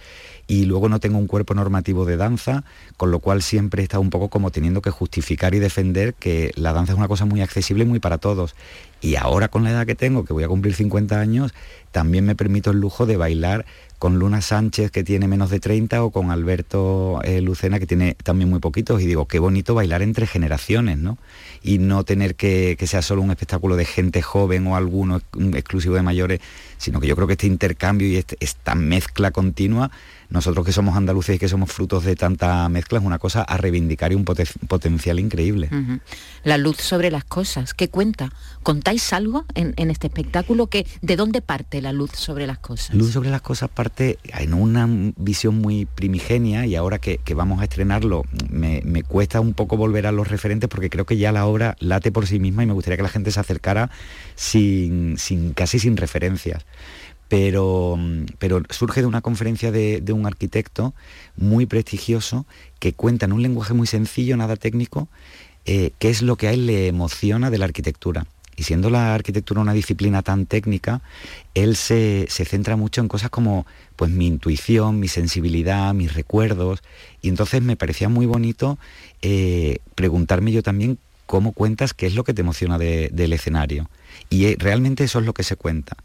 [0.49, 2.65] y luego no tengo un cuerpo normativo de danza,
[2.97, 6.53] con lo cual siempre he estado un poco como teniendo que justificar y defender que
[6.55, 8.55] la danza es una cosa muy accesible y muy para todos.
[9.01, 11.53] Y ahora con la edad que tengo, que voy a cumplir 50 años,
[11.93, 13.67] también me permito el lujo de bailar
[13.99, 18.15] con Luna Sánchez, que tiene menos de 30, o con Alberto eh, Lucena, que tiene
[18.23, 19.01] también muy poquitos.
[19.03, 21.19] Y digo, qué bonito bailar entre generaciones, ¿no?
[21.63, 25.55] Y no tener que, que sea solo un espectáculo de gente joven o alguno ex-
[25.57, 26.41] exclusivo de mayores,
[26.79, 29.91] sino que yo creo que este intercambio y este- esta mezcla continua,
[30.31, 33.57] nosotros que somos andaluces y que somos frutos de tanta mezcla, es una cosa a
[33.57, 35.69] reivindicar y un poten- potencial increíble.
[36.45, 38.33] La luz sobre las cosas, ¿qué cuenta?
[38.63, 40.67] ¿Contáis algo en, en este espectáculo?
[40.69, 42.95] que ¿De dónde parte la luz sobre las cosas?
[42.95, 47.61] Luz sobre las cosas parte en una visión muy primigenia y ahora que, que vamos
[47.61, 51.33] a estrenarlo me, me cuesta un poco volver a los referentes porque creo que ya
[51.33, 53.91] la obra late por sí misma y me gustaría que la gente se acercara
[54.35, 56.65] sin, sin casi sin referencias.
[57.29, 57.99] Pero,
[58.39, 60.95] pero surge de una conferencia de, de un arquitecto
[61.37, 62.47] muy prestigioso
[62.79, 65.09] que cuenta en un lenguaje muy sencillo, nada técnico,
[65.65, 68.27] eh, qué es lo que a él le emociona de la arquitectura.
[68.57, 71.03] Y siendo la arquitectura una disciplina tan técnica,
[71.55, 73.67] él se, se centra mucho en cosas como
[73.97, 76.83] pues mi intuición, mi sensibilidad, mis recuerdos.
[77.21, 78.79] Y entonces me parecía muy bonito
[79.21, 83.91] eh, preguntarme yo también cómo cuentas qué es lo que te emociona de- del escenario.
[84.31, 85.97] Y eh, realmente eso es lo que se cuenta.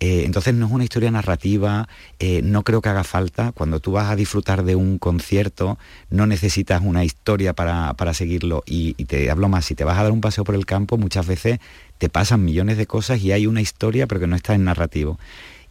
[0.00, 3.52] Eh, entonces no es una historia narrativa, eh, no creo que haga falta.
[3.52, 5.78] Cuando tú vas a disfrutar de un concierto,
[6.10, 8.62] no necesitas una historia para, para seguirlo.
[8.66, 10.98] Y, y te hablo más, si te vas a dar un paseo por el campo,
[10.98, 11.58] muchas veces
[11.98, 15.18] te pasan millones de cosas y hay una historia, pero que no está en narrativo.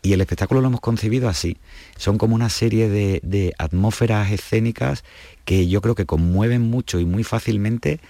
[0.02, 1.56] Y el espectáculo lo hemos concebido así.
[1.96, 5.04] Son como una serie de, de atmósferas escénicas
[5.46, 8.02] que yo creo que conmueven mucho y muy fácilmente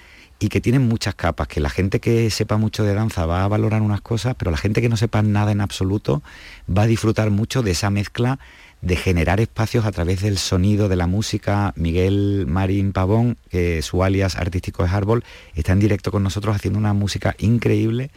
[0.43, 3.47] y que tienen muchas capas, que la gente que sepa mucho de danza va a
[3.47, 6.21] valorar unas cosas, pero la gente que no sepa nada en absoluto
[6.69, 8.39] va a disfrutar mucho de esa mezcla
[8.81, 11.71] de generar espacios a través del sonido, de la música.
[11.77, 15.23] Miguel Marín Pavón, que su alias artístico es Árbol,
[15.55, 18.11] está en directo con nosotros haciendo una música increíble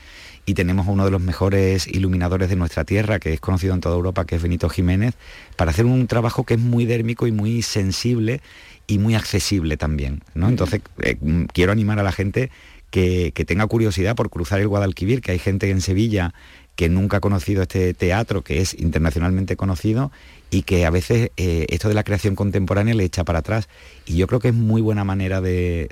[0.46, 3.80] y tenemos a uno de los mejores iluminadores de nuestra tierra, que es conocido en
[3.80, 5.14] toda Europa, que es Benito Jiménez,
[5.54, 8.40] para hacer un trabajo que es muy dérmico y muy sensible
[8.86, 10.22] y muy accesible también.
[10.34, 10.48] ¿no?
[10.48, 12.50] Entonces, eh, mm, quiero animar a la gente
[12.90, 16.34] que, que tenga curiosidad por cruzar el Guadalquivir, que hay gente en Sevilla
[16.76, 20.12] que nunca ha conocido este teatro, que es internacionalmente conocido,
[20.50, 23.68] y que a veces eh, esto de la creación contemporánea le echa para atrás.
[24.04, 25.88] Y yo creo que es muy buena manera de,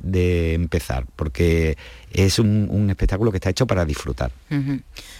[0.54, 1.76] empezar, porque
[2.12, 4.30] es un, espectáculo que está hecho para disfrutar.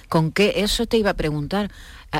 [0.09, 0.53] ¿Con qué?
[0.57, 1.71] Eso te iba a preguntar.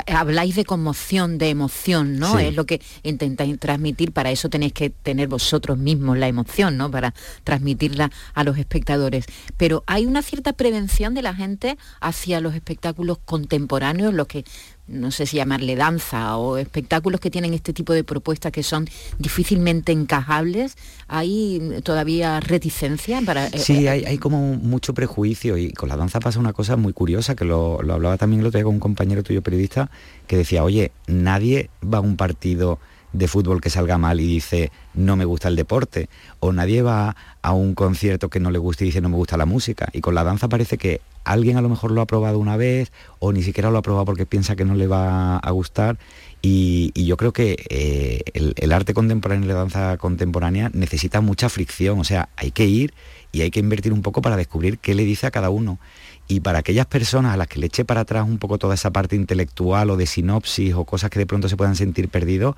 [0.07, 2.37] Habláis de conmoción, de emoción, ¿no?
[2.37, 6.91] Es lo que intentáis transmitir, para eso tenéis que tener vosotros mismos la emoción, ¿no?
[6.91, 7.13] Para
[7.45, 9.25] transmitirla a los espectadores.
[9.55, 14.43] Pero hay una cierta prevención de la gente hacia los espectáculos contemporáneos, los que
[14.87, 18.87] no sé si llamarle danza o espectáculos que tienen este tipo de propuestas que son
[19.17, 20.75] difícilmente encajables,
[21.07, 23.47] ¿hay todavía reticencia para...?
[23.47, 26.93] Eh, sí, eh, hay, como mucho prejuicio y con la danza pasa una cosa muy
[26.93, 29.89] curiosa, que lo, hablaba también el otro día con un compañero tuyo periodista,
[30.27, 32.79] que decía, oye, nadie va a un partido
[33.17, 36.09] de fútbol que salga mal y dice no me gusta el deporte
[36.39, 39.37] o nadie va a un concierto que no le guste y dice no me gusta
[39.37, 42.39] la música y con la danza parece que alguien a lo mejor lo ha probado
[42.39, 45.51] una vez o ni siquiera lo ha probado porque piensa que no le va a
[45.51, 45.97] gustar.
[46.41, 51.99] Y, yo creo que eh, el, arte contemporáneo y la danza contemporánea necesita mucha fricción,
[51.99, 52.93] o sea, hay que ir
[53.31, 55.79] y hay que invertir un poco para descubrir qué le dice a cada uno.
[56.27, 58.91] Y para aquellas personas a las que le eche para atrás un poco toda esa
[58.91, 62.55] parte intelectual o de sinopsis o cosas que de pronto se puedan sentir perdidos,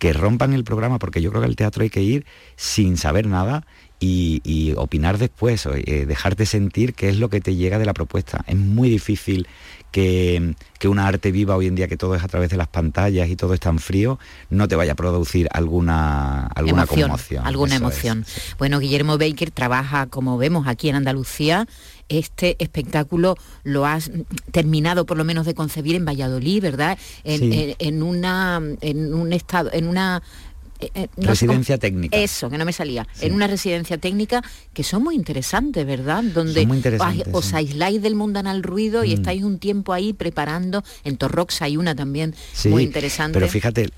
[0.00, 2.24] que rompan el programa, porque yo creo que al teatro hay que ir
[2.56, 3.66] sin saber nada
[4.00, 8.42] y, opinar después, eh, dejarte sentir qué es lo que te llega de la propuesta.
[8.46, 9.46] Es muy difícil
[9.92, 12.68] que, que, una arte viva hoy en día, que todo es a través de las
[12.68, 17.46] pantallas y todo es tan frío, no te vaya a producir alguna, alguna conmoción.
[17.46, 18.24] Alguna emoción.
[18.58, 21.66] Bueno, Guillermo Baker trabaja, como vemos aquí en Andalucía,
[22.10, 24.10] este espectáculo lo has
[24.50, 26.98] terminado por lo menos de concebir en Valladolid, ¿verdad?
[27.24, 30.22] En, una en un estado, en una
[30.80, 32.16] eh, eh, residencia técnica.
[32.16, 33.06] Eso, que no me salía.
[33.20, 34.42] En una residencia técnica
[34.72, 36.24] que son muy interesantes, ¿verdad?
[36.24, 36.66] Donde
[37.32, 39.12] os, aisláis del mundanal ruido y mm.
[39.12, 40.82] estáis un tiempo ahí preparando.
[41.04, 42.34] En Torrox hay una también
[42.64, 43.38] muy interesante.
[43.38, 43.90] Pero fíjate,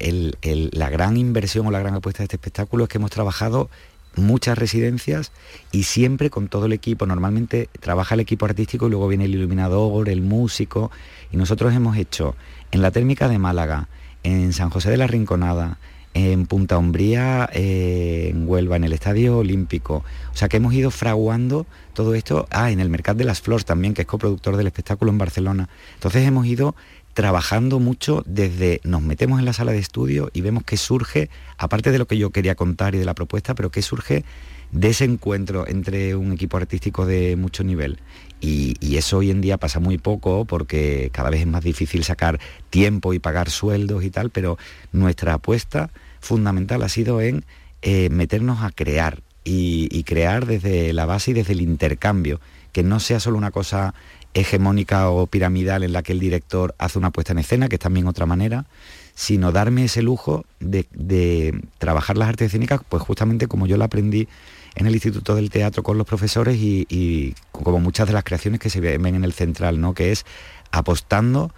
[0.72, 3.70] la gran inversión o la gran apuesta de este espectáculo es que hemos trabajado
[4.16, 5.32] muchas residencias
[5.70, 7.06] y siempre con todo el equipo.
[7.06, 10.90] Normalmente trabaja el equipo artístico y luego viene el iluminador, el músico.
[11.30, 12.34] Y nosotros hemos hecho
[12.70, 13.88] en la térmica de Málaga,
[14.22, 15.78] en San José de la Rinconada,
[16.14, 20.04] en Punta Umbría, eh, en Huelva, en el Estadio Olímpico.
[20.32, 22.46] O sea que hemos ido fraguando todo esto.
[22.50, 25.68] Ah, en el Mercat de las Flores también, que es coproductor del espectáculo en Barcelona.
[25.94, 26.74] Entonces hemos ido
[27.14, 31.90] trabajando mucho desde nos metemos en la sala de estudio y vemos que surge, aparte
[31.90, 34.24] de lo que yo quería contar y de la propuesta, pero que surge
[34.70, 37.98] de ese encuentro entre un equipo artístico de mucho nivel.
[38.40, 42.02] Y, y, eso hoy en día pasa muy poco porque cada vez es más difícil
[42.02, 42.40] sacar
[42.70, 44.58] tiempo y pagar sueldos y tal, pero
[44.90, 45.90] nuestra apuesta
[46.20, 47.44] fundamental ha sido en
[47.82, 52.40] eh, meternos a crear y, crear desde la base y desde el intercambio,
[52.70, 53.92] que no sea solo una cosa
[54.34, 57.80] hegemónica o piramidal en la que el director hace una puesta en escena, que es
[57.80, 58.64] también otra manera,
[59.14, 64.28] sino darme ese lujo de, trabajar las artes escénicas, pues justamente como yo la aprendí
[64.74, 68.58] en el Instituto del Teatro con los profesores y, y como muchas de las creaciones
[68.58, 69.92] que se ven en el central, ¿no?
[69.92, 70.24] que es
[70.70, 71.52] apostando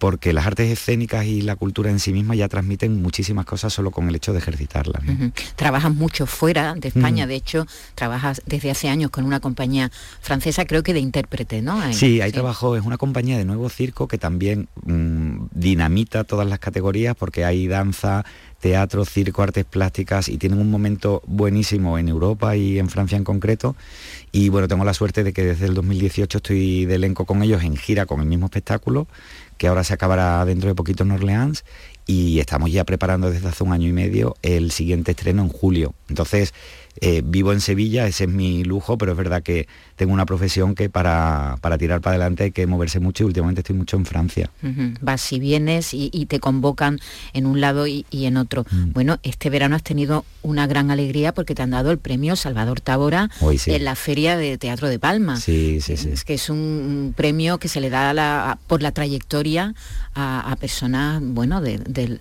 [0.00, 3.90] porque las artes escénicas y la cultura en sí misma ya transmiten muchísimas cosas solo
[3.90, 5.02] con el hecho de ejercitarlas.
[5.56, 7.28] Trabajas mucho fuera de España, mm.
[7.28, 9.92] de hecho, trabajas desde hace años con una compañía
[10.22, 11.78] francesa, creo que de intérprete, ¿no?
[11.92, 16.60] sí, ahí trabajo, es una compañía de nuevo circo que también mm, dinamita todas las
[16.60, 18.24] categorías porque hay danza,
[18.58, 23.24] teatro, circo, artes plásticas y tienen un momento buenísimo en Europa y en Francia en
[23.24, 23.76] concreto.
[24.32, 27.62] Y bueno, tengo la suerte de que desde el 2018 estoy de elenco con ellos
[27.62, 29.08] en gira con el mismo espectáculo
[29.60, 31.66] que ahora se acabará dentro de poquito en Orleans
[32.06, 35.92] y estamos ya preparando desde hace un año y medio el siguiente estreno en julio.
[36.08, 36.54] Entonces,
[37.00, 40.74] eh, vivo en Sevilla, ese es mi lujo, pero es verdad que tengo una profesión
[40.74, 44.06] que para, para tirar para adelante hay que moverse mucho y últimamente estoy mucho en
[44.06, 44.50] Francia.
[45.00, 47.00] Vas y vienes y, te convocan
[47.32, 48.64] en un lado y, en otro.
[48.70, 48.92] Mm.
[48.92, 52.80] Bueno, este verano has tenido una gran alegría porque te han dado el premio Salvador
[52.80, 55.36] Tabora en la Feria de Teatro de Palma.
[55.36, 56.10] Sí, sí, sí.
[56.10, 59.74] Es que es un premio que se le da por la trayectoria
[60.14, 62.20] a, personas, bueno, del,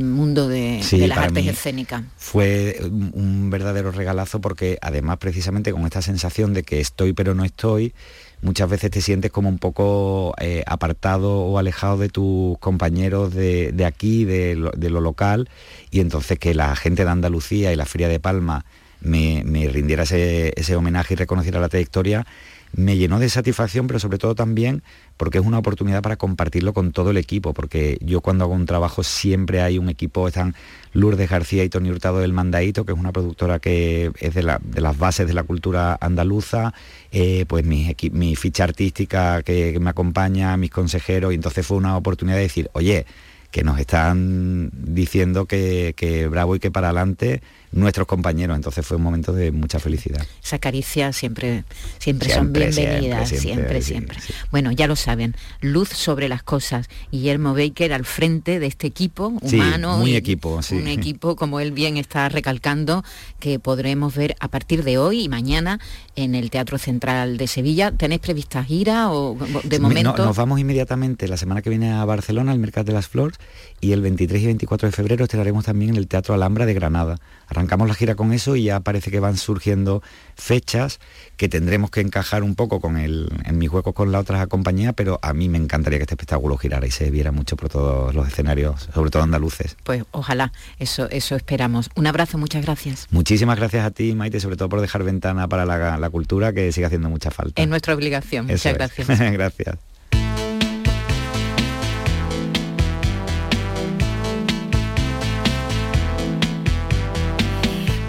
[0.00, 2.02] mundo de, las artes escénicas.
[2.16, 7.44] Fue un verdadero regalazo porque además precisamente con esta sensación de que estoy pero no
[7.44, 7.94] estoy,
[8.42, 13.84] muchas veces te sientes como un poco eh, apartado o alejado de tus compañeros de,
[13.86, 15.48] aquí, de lo, local,
[15.90, 18.66] y entonces que la gente de Andalucía y la Feria de Palma
[19.00, 19.42] me,
[19.72, 22.26] rindiera ese, homenaje y reconociera la trayectoria,
[22.72, 24.82] me llenó de satisfacción, pero sobre todo también
[25.16, 28.66] porque es una oportunidad para compartirlo con todo el equipo, porque yo cuando hago un
[28.66, 30.54] trabajo siempre hay un equipo, están
[30.92, 34.98] Lourdes García y Tony Hurtado del Mandaito, que es una productora que es de, las
[34.98, 36.74] bases de la cultura andaluza,
[37.10, 37.94] eh, pues mi,
[38.36, 42.70] ficha artística que, que me acompaña, mis consejeros, y entonces fue una oportunidad de decir,
[42.72, 43.06] oye,
[43.52, 47.42] que nos están diciendo que, bravo y que para adelante
[47.72, 48.56] nuestros compañeros.
[48.56, 50.24] Entonces fue un momento de mucha felicidad.
[50.42, 51.64] Esa caricia siempre,
[51.98, 54.18] siempre, son bienvenidas, siempre, siempre.
[54.50, 56.88] Bueno, ya lo saben, luz sobre las cosas.
[57.10, 59.98] Guillermo Baker al frente de este equipo humano.
[59.98, 63.04] muy equipo, Un equipo, como él bien está recalcando,
[63.40, 65.80] que podremos ver a partir de hoy y mañana
[66.16, 67.90] en el Teatro Central de Sevilla.
[67.90, 70.24] ¿Tenéis prevista gira o de momento?
[70.24, 73.38] nos vamos inmediatamente la semana que viene a Barcelona, al Mercado de las Flores,
[73.82, 77.18] y el 23 y 24 de febrero estaremos también en el Teatro Alhambra de Granada.
[77.48, 80.04] Arrancamos la gira con eso y ya parece que van surgiendo
[80.36, 81.00] fechas
[81.36, 84.92] que tendremos que encajar un poco con el, en mis juegos con la otra compañía,
[84.92, 88.14] pero a mí me encantaría que este espectáculo girara y se viera mucho por todos
[88.14, 89.76] los escenarios, sobre todo andaluces.
[89.82, 91.90] Pues ojalá, eso, eso esperamos.
[91.96, 93.08] Un abrazo, muchas gracias.
[93.10, 96.70] Muchísimas gracias a ti, Maite, sobre todo por dejar ventana para la, la cultura que
[96.70, 97.60] sigue haciendo mucha falta.
[97.60, 98.46] Es nuestra obligación.
[98.46, 99.08] muchas gracias.
[99.32, 99.76] gracias.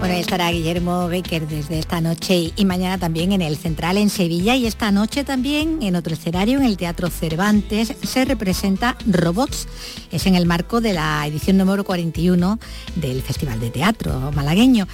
[0.04, 4.54] Bueno, estará Guillermo Becker desde esta noche y mañana también en el Central en Sevilla
[4.54, 9.66] y esta noche también en otro escenario en el Teatro Cervantes se representa Robots.
[10.12, 12.58] Es en el marco de la edición número 41
[12.96, 14.86] del Festival de Teatro malagueño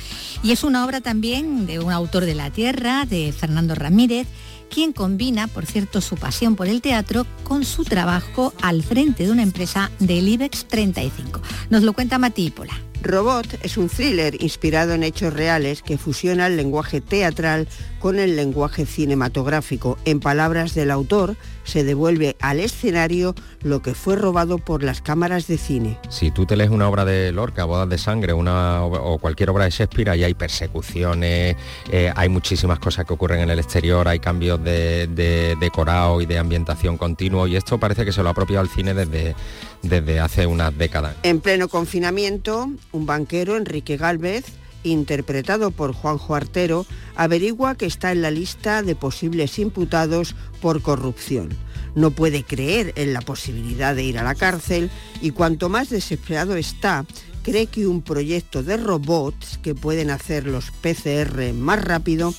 [0.44, 4.28] y es una obra también de un autor de la tierra, de Fernando Ramírez,
[4.72, 9.32] quien combina, por cierto, su pasión por el teatro con su trabajo al frente de
[9.32, 11.42] una empresa del IBEX 35.
[11.68, 12.89] Nos lo cuenta Matípola.
[13.03, 17.66] Robot es un thriller inspirado en hechos reales que fusiona el lenguaje teatral
[17.98, 19.98] con el lenguaje cinematográfico.
[20.05, 25.46] En palabras del autor, se devuelve al escenario lo que fue robado por las cámaras
[25.46, 25.98] de cine.
[26.09, 29.64] Si tú te lees una obra de Lorca, Bodas de Sangre, una, o cualquier obra
[29.64, 31.57] de Shakespeare, ahí hay persecuciones,
[31.90, 36.26] eh, hay muchísimas cosas que ocurren en el exterior, hay cambios de, de decorado y
[36.26, 39.34] de ambientación continuo, y esto parece que se lo ha apropiado el cine desde,
[39.83, 41.16] desde hace unas décadas.
[41.22, 44.45] En pleno confinamiento, un banquero, Enrique Galvez,
[44.83, 51.51] interpretado por Juanjo Artero, averigua que está en la lista de posibles imputados por corrupción.
[51.95, 56.57] No puede creer en la posibilidad de ir a la cárcel y cuanto más desesperado
[56.57, 57.05] está,
[57.43, 62.33] cree que un proyecto de robots que pueden hacer los PCR más rápido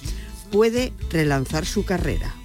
[0.52, 2.36] puede relanzar su carrera.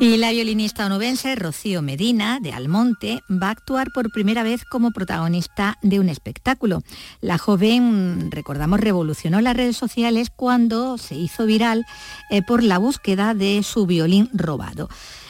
[0.00, 4.90] Y la violinista onubense Rocío Medina, de Almonte, va a actuar por primera vez como
[4.90, 6.82] protagonista de un espectáculo.
[7.20, 11.86] La joven, recordamos, revolucionó las redes sociales cuando se hizo viral
[12.30, 14.88] eh, por la búsqueda de su violín robado.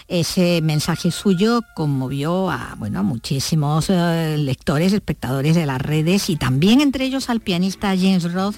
[0.09, 6.81] Ese mensaje suyo conmovió a, bueno, muchísimos eh, lectores, espectadores de las redes y también
[6.81, 8.57] entre ellos al pianista James Roth,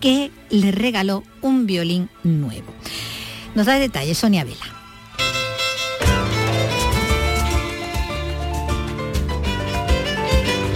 [0.00, 2.72] que le regaló un violín nuevo.
[3.54, 4.73] Nos da detalles Sonia Vela.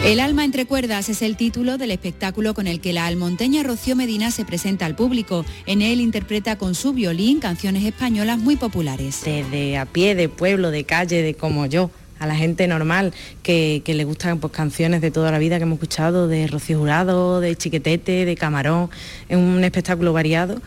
[0.05, 3.95] El alma entre cuerdas es el título del espectáculo con el que la almonteña Rocío
[3.95, 5.45] Medina se presenta al público.
[5.67, 9.23] En él interpreta con su violín canciones españolas muy populares.
[9.25, 13.83] Desde a pie, de pueblo, de calle, de como yo, a la gente normal que,
[13.87, 17.55] le gustan pues, canciones de toda la vida que hemos escuchado, de Rocío Jurado, de
[17.57, 18.91] Chiquetete, de Camarón.
[19.29, 20.63] Es un espectáculo variado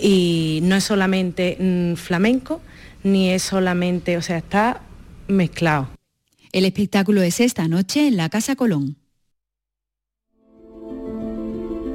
[0.00, 2.60] y no es solamente mm, flamenco,
[3.02, 4.80] ni es solamente, o sea, está
[5.28, 5.95] mezclado.
[6.56, 8.96] El espectáculo es esta noche en la Casa Colón.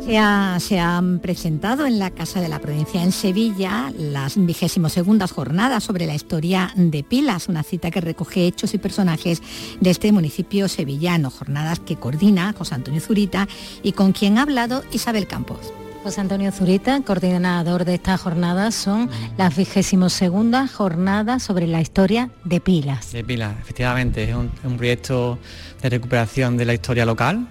[0.05, 5.83] Se, han presentado en la Casa de la Provincia en Sevilla las vigésimos segundas jornadas
[5.83, 9.41] sobre la historia de Pilas, una cita que recoge hechos y personajes
[9.79, 13.47] de este municipio sevillano, jornadas que coordina José Antonio Zurita
[13.81, 15.73] y con quien ha hablado Isabel Campos.
[16.03, 22.31] José Antonio Zurita, coordinador de esta jornada, son las vigésimos segundas jornadas sobre la historia
[22.43, 23.11] de Pilas.
[23.11, 25.37] De Pilas, efectivamente, es un, proyecto
[25.79, 27.47] de recuperación de la historia local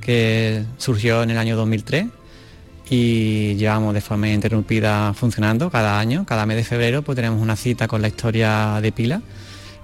[0.00, 2.06] que surgió en el año 2003
[2.88, 7.54] y llevamos de forma interrumpida funcionando cada año, cada mes de febrero pues tenemos una
[7.54, 9.20] cita con la historia de Pilas.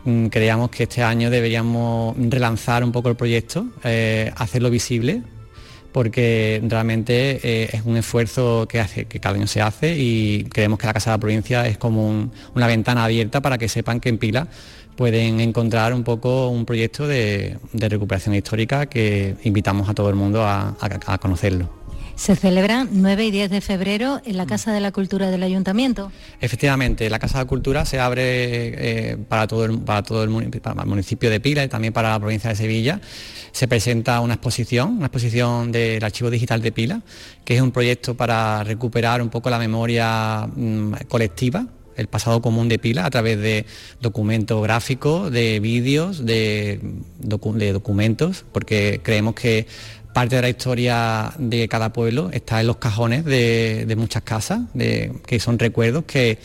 [0.04, 5.22] Mm, creíamos que este año deberíamos relanzar un poco el proyecto, eh, hacerlo visible
[5.96, 10.78] porque realmente eh, es un esfuerzo que, hace, que cada año se hace y creemos
[10.78, 14.10] que la Casa de la Provincia es como una ventana abierta para que sepan que
[14.10, 14.46] en Pila
[14.94, 20.44] pueden encontrar un poco un proyecto de, recuperación histórica que invitamos a todo el mundo
[20.44, 21.85] a conocerlo.
[22.16, 26.10] Se celebra 9 y 10 de febrero en la Casa de la Cultura del Ayuntamiento.
[26.40, 31.28] Efectivamente, la Casa de la Cultura se abre eh, para, todo el, para el municipio
[31.28, 33.02] de Pila y también para la provincia de Sevilla.
[33.52, 37.02] Se presenta una exposición, una exposición del Archivo Digital de Pila,
[37.44, 42.68] que es un proyecto para recuperar un poco la memoria mm, colectiva el pasado común
[42.68, 43.64] de Pila a través de
[44.02, 46.78] documentos gráficos, de vídeos, de,
[47.18, 49.66] de, documentos, porque creemos que
[50.16, 55.38] parte de la historia de cada pueblo está en los cajones de, muchas casas, que
[55.38, 56.38] son recuerdos que,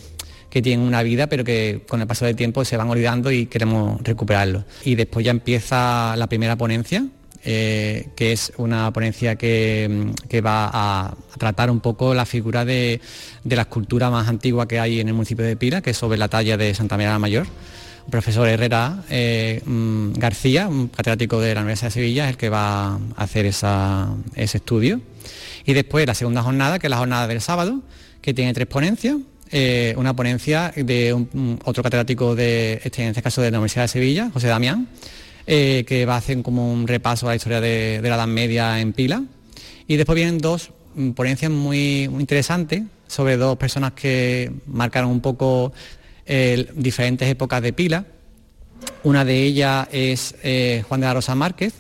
[0.50, 4.02] tienen una vida, pero que con el paso del tiempo se van olvidando y queremos
[4.04, 4.66] recuperarlos.
[4.84, 7.06] Y después ya empieza la primera ponencia,
[7.46, 10.12] eh, que es una ponencia que,
[10.46, 13.00] va a, tratar un poco la figura de,
[13.46, 16.28] la escultura más antigua que hay en el municipio de Pira, que es sobre la
[16.28, 17.48] talla de Santa María la Mayor
[18.10, 22.50] profesor Herrera eh, mm, García, un catedrático de la Universidad de Sevilla, es el que
[22.50, 25.02] va a hacer ese estudio.
[25.66, 27.82] Y después la segunda jornada, que es la jornada del sábado,
[28.22, 29.18] que tiene tres ponencias.
[29.54, 31.14] Eh, una ponencia de
[31.66, 34.88] otro catedrático de este, en este caso de la Universidad de Sevilla, José Damián,
[35.46, 38.80] eh, que va a hacer como un repaso a la historia de, la Edad Media
[38.80, 39.24] en Pila.
[39.88, 45.20] Y después vienen dos mm, ponencias muy, muy interesantes sobre dos personas que marcaron un
[45.20, 45.74] poco
[46.76, 48.06] diferentes épocas de pila.
[49.04, 51.74] Una de ellas es eh, Juan de la Rosa Márquez,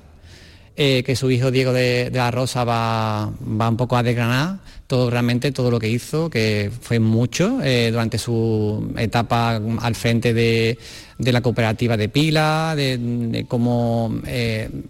[0.76, 5.10] eh, que su hijo Diego de, la Rosa va, va, un poco a desgranar todo
[5.10, 10.78] realmente todo lo que hizo, que fue mucho eh, durante su etapa al frente de,
[11.20, 14.20] la cooperativa de Pila, de, cómo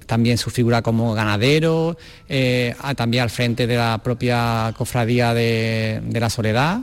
[0.08, 1.98] también su figura como ganadero,
[2.96, 6.82] también al frente de la propia cofradía de la Soledad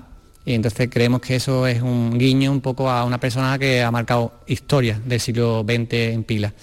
[0.49, 3.91] y entonces creemos que eso es un guiño un poco a una persona que ha
[3.91, 6.55] marcado historia del siglo XX en pila.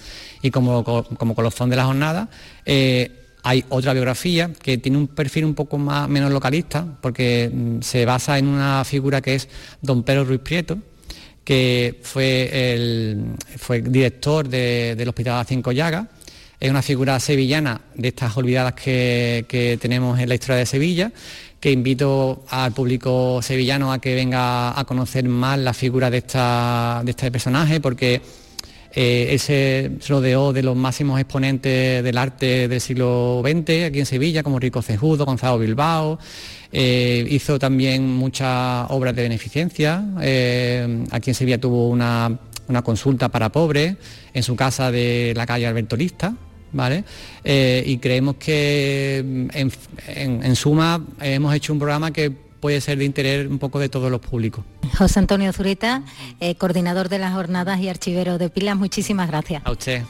[0.42, 2.28] Y como, como colofón de la jornada,
[2.66, 3.12] eh,
[3.44, 8.06] hay otra biografía que tiene un perfil un poco más, menos localista, porque mm, se
[8.06, 9.48] basa en una figura que es
[9.84, 10.80] don Pedro Ruiz Prieto,
[11.44, 16.08] que fue el, fue director del Hospital Cinco Llagas.
[16.60, 21.12] Es una figura sevillana de estas olvidadas que, que tenemos en la historia de Sevilla
[21.66, 27.02] que invito al público sevillano a que venga a conocer más la figura de, esta,
[27.04, 28.22] de este personaje, porque
[28.94, 34.06] eh, él se rodeó de los máximos exponentes del arte del siglo XX aquí en
[34.06, 36.20] Sevilla, como Rico Cejudo, Gonzalo Bilbao.
[36.72, 40.06] Eh, hizo también muchas obras de beneficencia.
[40.22, 42.38] Eh, aquí en Sevilla tuvo una,
[42.68, 43.96] una consulta para pobres
[44.36, 46.36] en su casa de la calle Alberto Lista,
[46.76, 47.04] ¿vale?
[47.44, 53.48] Eh, y creemos que en, suma hemos hecho un programa que puede ser de interés
[53.50, 54.64] un poco de todos los públicos.
[54.98, 56.04] José Antonio Zurita,
[56.40, 59.62] eh, coordinador de las jornadas y archivero de Pilas, muchísimas gracias.
[59.66, 60.04] A usted.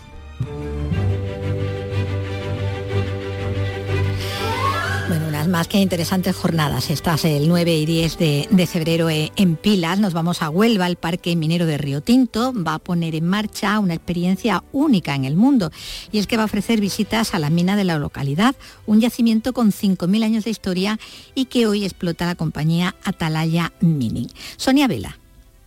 [5.47, 6.89] Más que interesantes jornadas.
[6.89, 9.99] Estas el 9 y 10 de, febrero eh, en Pilas.
[9.99, 12.53] Nos vamos a Huelva, el Parque Minero de Río Tinto.
[12.53, 15.71] Va a poner en marcha una experiencia única en el mundo.
[16.11, 19.53] Y es que va a ofrecer visitas a la mina de la localidad, un yacimiento
[19.53, 20.99] con 5.000 años de historia
[21.33, 24.29] y que hoy explota la compañía Atalaya Mining.
[24.57, 25.17] Sonia Vela.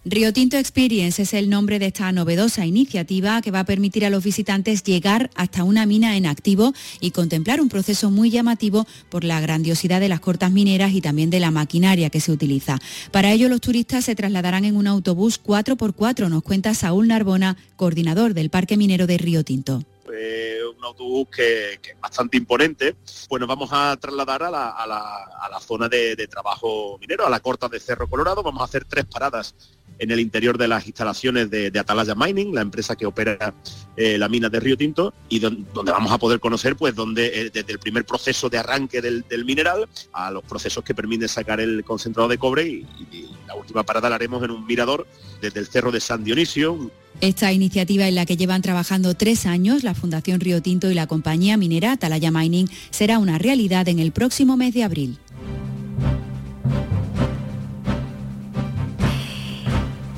[0.05, 4.11] Rio Tinto Experience es el nombre de esta novedosa iniciativa que va a permitir a
[4.11, 9.25] los visitantes llegar hasta una mina en activo y contemplar un proceso muy llamativo por
[9.25, 12.79] la grandiosidad de las cortas mineras y también de la maquinaria que se utiliza.
[13.11, 18.35] Para ello los turistas se trasladarán en un autobús 4x4, nos cuenta Saúl Narbona, coordinador
[18.35, 19.85] del Parque Minero de Río Tinto
[20.79, 22.97] un autobús que, es bastante imponente,
[23.29, 27.81] pues nos vamos a trasladar a la, zona de, trabajo minero, a la corta de
[27.81, 28.43] Cerro Colorado.
[28.43, 29.55] Vamos a hacer tres paradas
[29.99, 33.55] en el interior de las instalaciones de, Atalaya Mining, la empresa que opera
[33.97, 37.51] eh, la mina de Río Tinto, y donde vamos a poder conocer pues donde eh,
[37.53, 41.85] desde el primer proceso de arranque del, mineral a los procesos que permiten sacar el
[41.85, 42.87] concentrado de cobre y,
[43.47, 45.07] la última parada la haremos en un mirador
[45.41, 46.91] desde el cerro de San Dionisio.
[47.23, 51.07] Esta iniciativa en la que llevan trabajando tres años la Fundación Río Tinto y la
[51.07, 55.19] compañía minera Atalaya Mining será una realidad en el próximo mes de abril.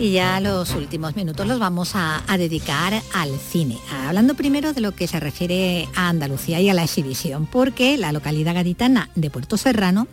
[0.01, 3.77] Y ya los últimos minutos los vamos a, dedicar al cine,
[4.07, 8.11] hablando primero de lo que se refiere a Andalucía y a la exhibición, porque la
[8.11, 10.09] localidad gaditana de Puerto Serrano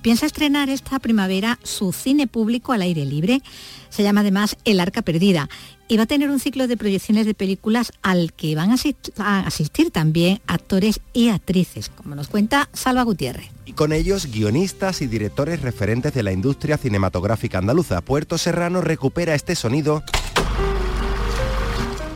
[0.00, 3.42] piensa estrenar esta primavera su cine público al aire libre.
[3.88, 5.48] Se llama además El Arca Perdida
[5.92, 9.90] y va a tener un ciclo de proyecciones de películas al que van a asistir
[9.90, 13.50] también actores y actrices, como nos cuenta Salva Gutiérrez.
[13.66, 18.00] Y con ellos guionistas y directores referentes de la industria cinematográfica andaluza.
[18.00, 20.02] Puerto Serrano recupera este sonido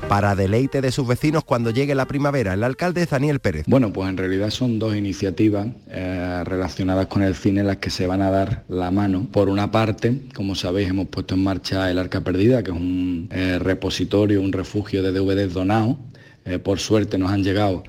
[0.08, 2.54] para deleite de sus vecinos cuando llegue la primavera.
[2.54, 3.64] El alcalde Daniel Pérez.
[3.66, 8.06] Bueno, pues en realidad son dos iniciativas eh, relacionadas con el cine las que se
[8.06, 9.26] van a dar la mano.
[9.32, 13.28] Por una parte, como sabéis, hemos puesto en marcha el Arca Perdida, que es un
[13.32, 15.96] eh, repositorio, un refugio de DVDs donados
[16.46, 17.82] eh, por suerte nos han llegado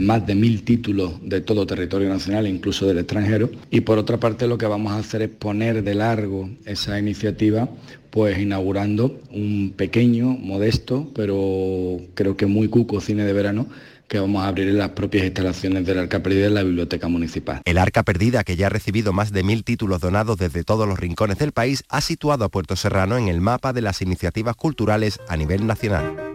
[0.00, 3.50] más de mil títulos de todo territorio nacional, incluso del extranjero.
[3.70, 7.68] Y por otra parte lo que vamos a hacer es poner de largo esa iniciativa
[8.14, 13.66] pues inaugurando un pequeño, modesto, pero creo que muy cuco cine de verano
[14.06, 17.60] que vamos a abrir en las propias instalaciones del Arca Perdida en la Biblioteca Municipal.
[17.64, 21.00] El Arca Perdida, que ya ha recibido más de mil títulos donados desde todos los
[21.00, 25.18] rincones del país, ha situado a Puerto Serrano en el mapa de las iniciativas culturales
[25.28, 26.33] a nivel nacional.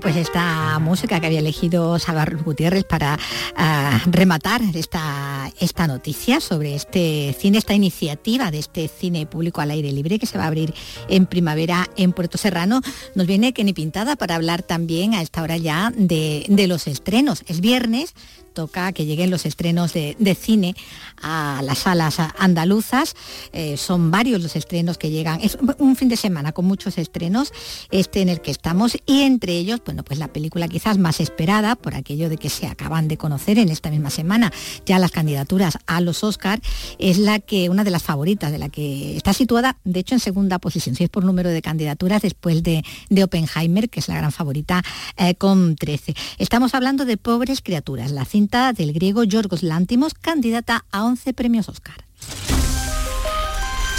[0.00, 3.18] Pues esta música que había elegido Salvador Gutiérrez para
[3.56, 9.70] ah, rematar esta, esta noticia sobre este cine, esta iniciativa de este cine público al
[9.70, 10.74] aire libre que se va a abrir
[11.08, 12.80] en primavera en Puerto Serrano,
[13.14, 17.44] nos viene ni pintada para hablar también a esta hora ya de, de los estrenos.
[17.46, 18.14] Es viernes,
[18.54, 20.74] toca que lleguen los estrenos de, cine
[21.20, 23.14] a las salas andaluzas.
[23.52, 25.40] Eh, son varios los estrenos que llegan.
[25.42, 27.52] Es un fin de semana con muchos estrenos,
[27.90, 31.76] este en el que estamos, y entre ellos, bueno, pues la película quizás más esperada,
[31.76, 34.52] por aquello de que se acaban de conocer en esta misma semana
[34.86, 36.60] ya las candidaturas a los Oscar,
[36.98, 40.20] es la que, una de las favoritas, de la que está situada, de hecho, en
[40.20, 44.16] segunda posición, si es por número de candidaturas, después de, de Oppenheimer, que es la
[44.16, 44.82] gran favorita,
[45.16, 46.14] eh, con 13.
[46.38, 52.04] Estamos hablando de Pobres Criaturas, la del griego Yorgos Lántimos, candidata a 11 premios Oscar.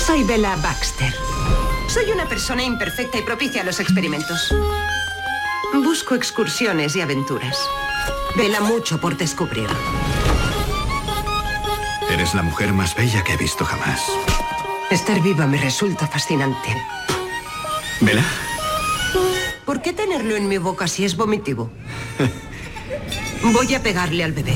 [0.06, 1.14] Soy Bella Baxter.
[1.88, 4.54] Soy una persona imperfecta y propicia a los experimentos.
[5.74, 7.58] Busco excursiones y aventuras.
[8.38, 9.68] Vela mucho por descubrir.
[12.12, 14.02] Eres la mujer más bella que he visto jamás.
[14.92, 16.70] Estar viva me resulta fascinante.
[18.00, 18.24] ¿Vela?
[19.66, 21.72] ¿Por qué tenerlo en mi boca si es vomitivo?
[23.54, 24.54] Voy a pegarle al bebé.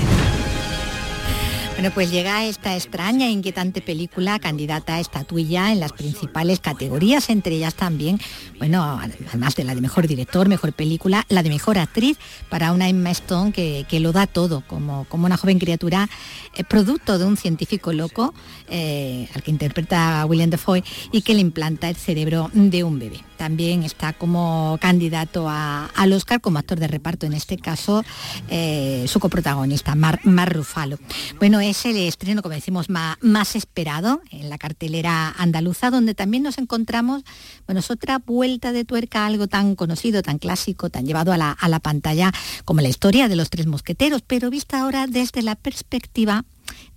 [1.75, 7.29] Bueno, pues llega esta extraña e inquietante película candidata a estatuilla en las principales categorías,
[7.29, 8.19] entre ellas también,
[8.57, 12.17] bueno, además de la de mejor director, mejor película, la de mejor actriz
[12.49, 16.09] para una Emma Stone que, lo da todo, como, como una joven criatura,
[16.55, 18.33] eh, producto de un científico loco,
[18.67, 20.83] eh, al que interpreta William Defoe,
[21.13, 26.41] y que le implanta el cerebro de un bebé también está como candidato al Oscar
[26.41, 28.03] como actor de reparto, en este caso
[28.49, 30.19] eh, su coprotagonista, Mar,
[30.53, 30.99] Rufalo.
[31.39, 36.43] Bueno, es el estreno, como decimos, más, más, esperado en la cartelera andaluza, donde también
[36.43, 37.23] nos encontramos,
[37.65, 41.51] bueno, es otra vuelta de tuerca, algo tan conocido, tan clásico, tan llevado a la,
[41.51, 42.33] a la pantalla
[42.65, 46.43] como la historia de los tres mosqueteros, pero vista ahora desde la perspectiva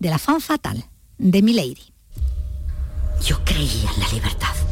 [0.01, 0.87] de la fan fatal
[1.19, 1.93] de Milady.
[3.25, 4.72] Yo creía en la libertad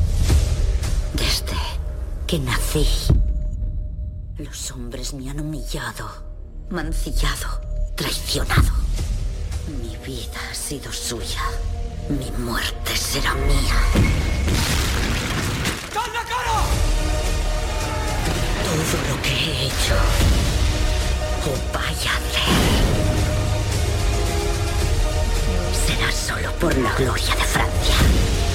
[1.31, 1.57] desde
[2.26, 2.87] que nací,
[4.39, 6.09] los hombres me han humillado,
[6.70, 7.61] mancillado,
[7.95, 8.72] traicionado.
[9.81, 11.43] Mi vida ha sido suya.
[12.09, 13.78] Mi muerte será mía.
[15.95, 16.59] ¡Calla, cara!
[18.66, 19.97] Todo lo que he hecho
[21.47, 22.51] o vaya a hacer
[25.87, 28.50] será solo por la gloria de Francia.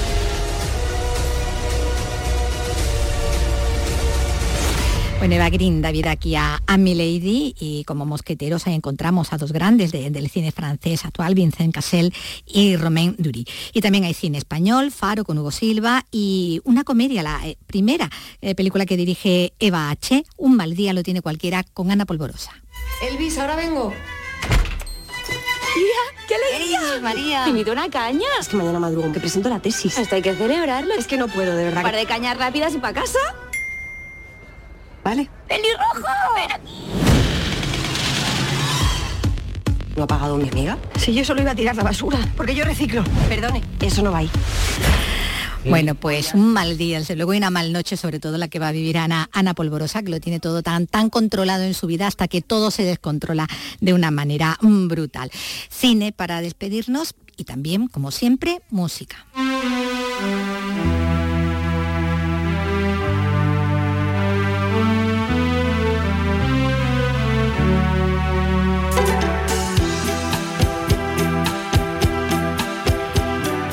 [5.18, 9.38] Bueno, Eva Green da vida aquí a, a Milady y como mosqueteros ahí encontramos a
[9.38, 12.12] dos grandes del cine francés actual, Vincent Cassel
[12.44, 13.46] y Romain Dury.
[13.72, 18.10] Y también hay cine español, Faro con Hugo Silva y una comedia, la eh, primera
[18.42, 20.22] eh, película que dirige Eva H.
[20.36, 22.52] Un mal día lo tiene cualquiera con Ana Polvorosa.
[23.10, 23.92] Elvis, ahora vengo.
[26.28, 27.00] ¡Qué alegría!
[27.00, 27.44] María.
[27.44, 28.26] ¿Te invito una caña?
[28.38, 29.96] Es que mañana madrugo, que presento la tesis.
[29.98, 30.92] Hasta hay que celebrarlo.
[30.94, 31.82] Es que no puedo, de verdad.
[31.82, 33.18] Para de cañas rápidas y para casa.
[35.06, 35.30] ¿Vale?
[35.46, 36.02] ¡Pelirrojo!
[36.34, 36.74] ¡Ven aquí!
[39.94, 40.76] ¿No ha pagado mi amiga?
[40.98, 43.04] Si yo solo iba a tirar la basura, porque yo reciclo.
[43.28, 44.30] Perdone, eso no va ahí.
[45.64, 48.58] Bueno, pues un mal día, desde luego y una mal noche, sobre todo la que
[48.58, 51.86] va a vivir Ana, Ana Polvorosa, que lo tiene todo tan, tan controlado en su
[51.86, 53.46] vida hasta que todo se descontrola
[53.80, 55.30] de una manera brutal.
[55.70, 59.24] Cine para despedirnos y también, como siempre, música.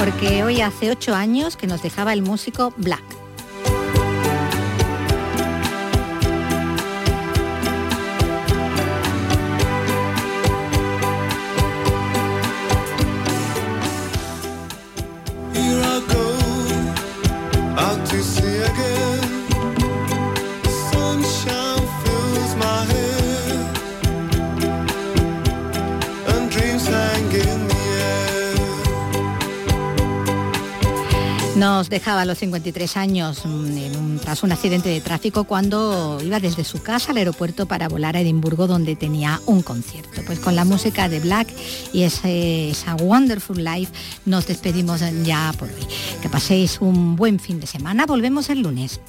[0.04, 3.23] Porque hoy hace ocho años que nos dejaba el músico Black.
[31.64, 36.66] Nos dejaba a los 53 años mm, tras un accidente de tráfico cuando iba desde
[36.66, 40.24] su casa al aeropuerto para volar a Edimburgo donde tenía un concierto.
[40.26, 41.48] Pues con la música de Black
[41.94, 43.94] y esa Wonderful Life
[44.26, 45.88] nos despedimos ya por hoy.
[46.22, 48.06] Que paséis un buen fin de semana.
[48.08, 49.00] Volvemos el lunes.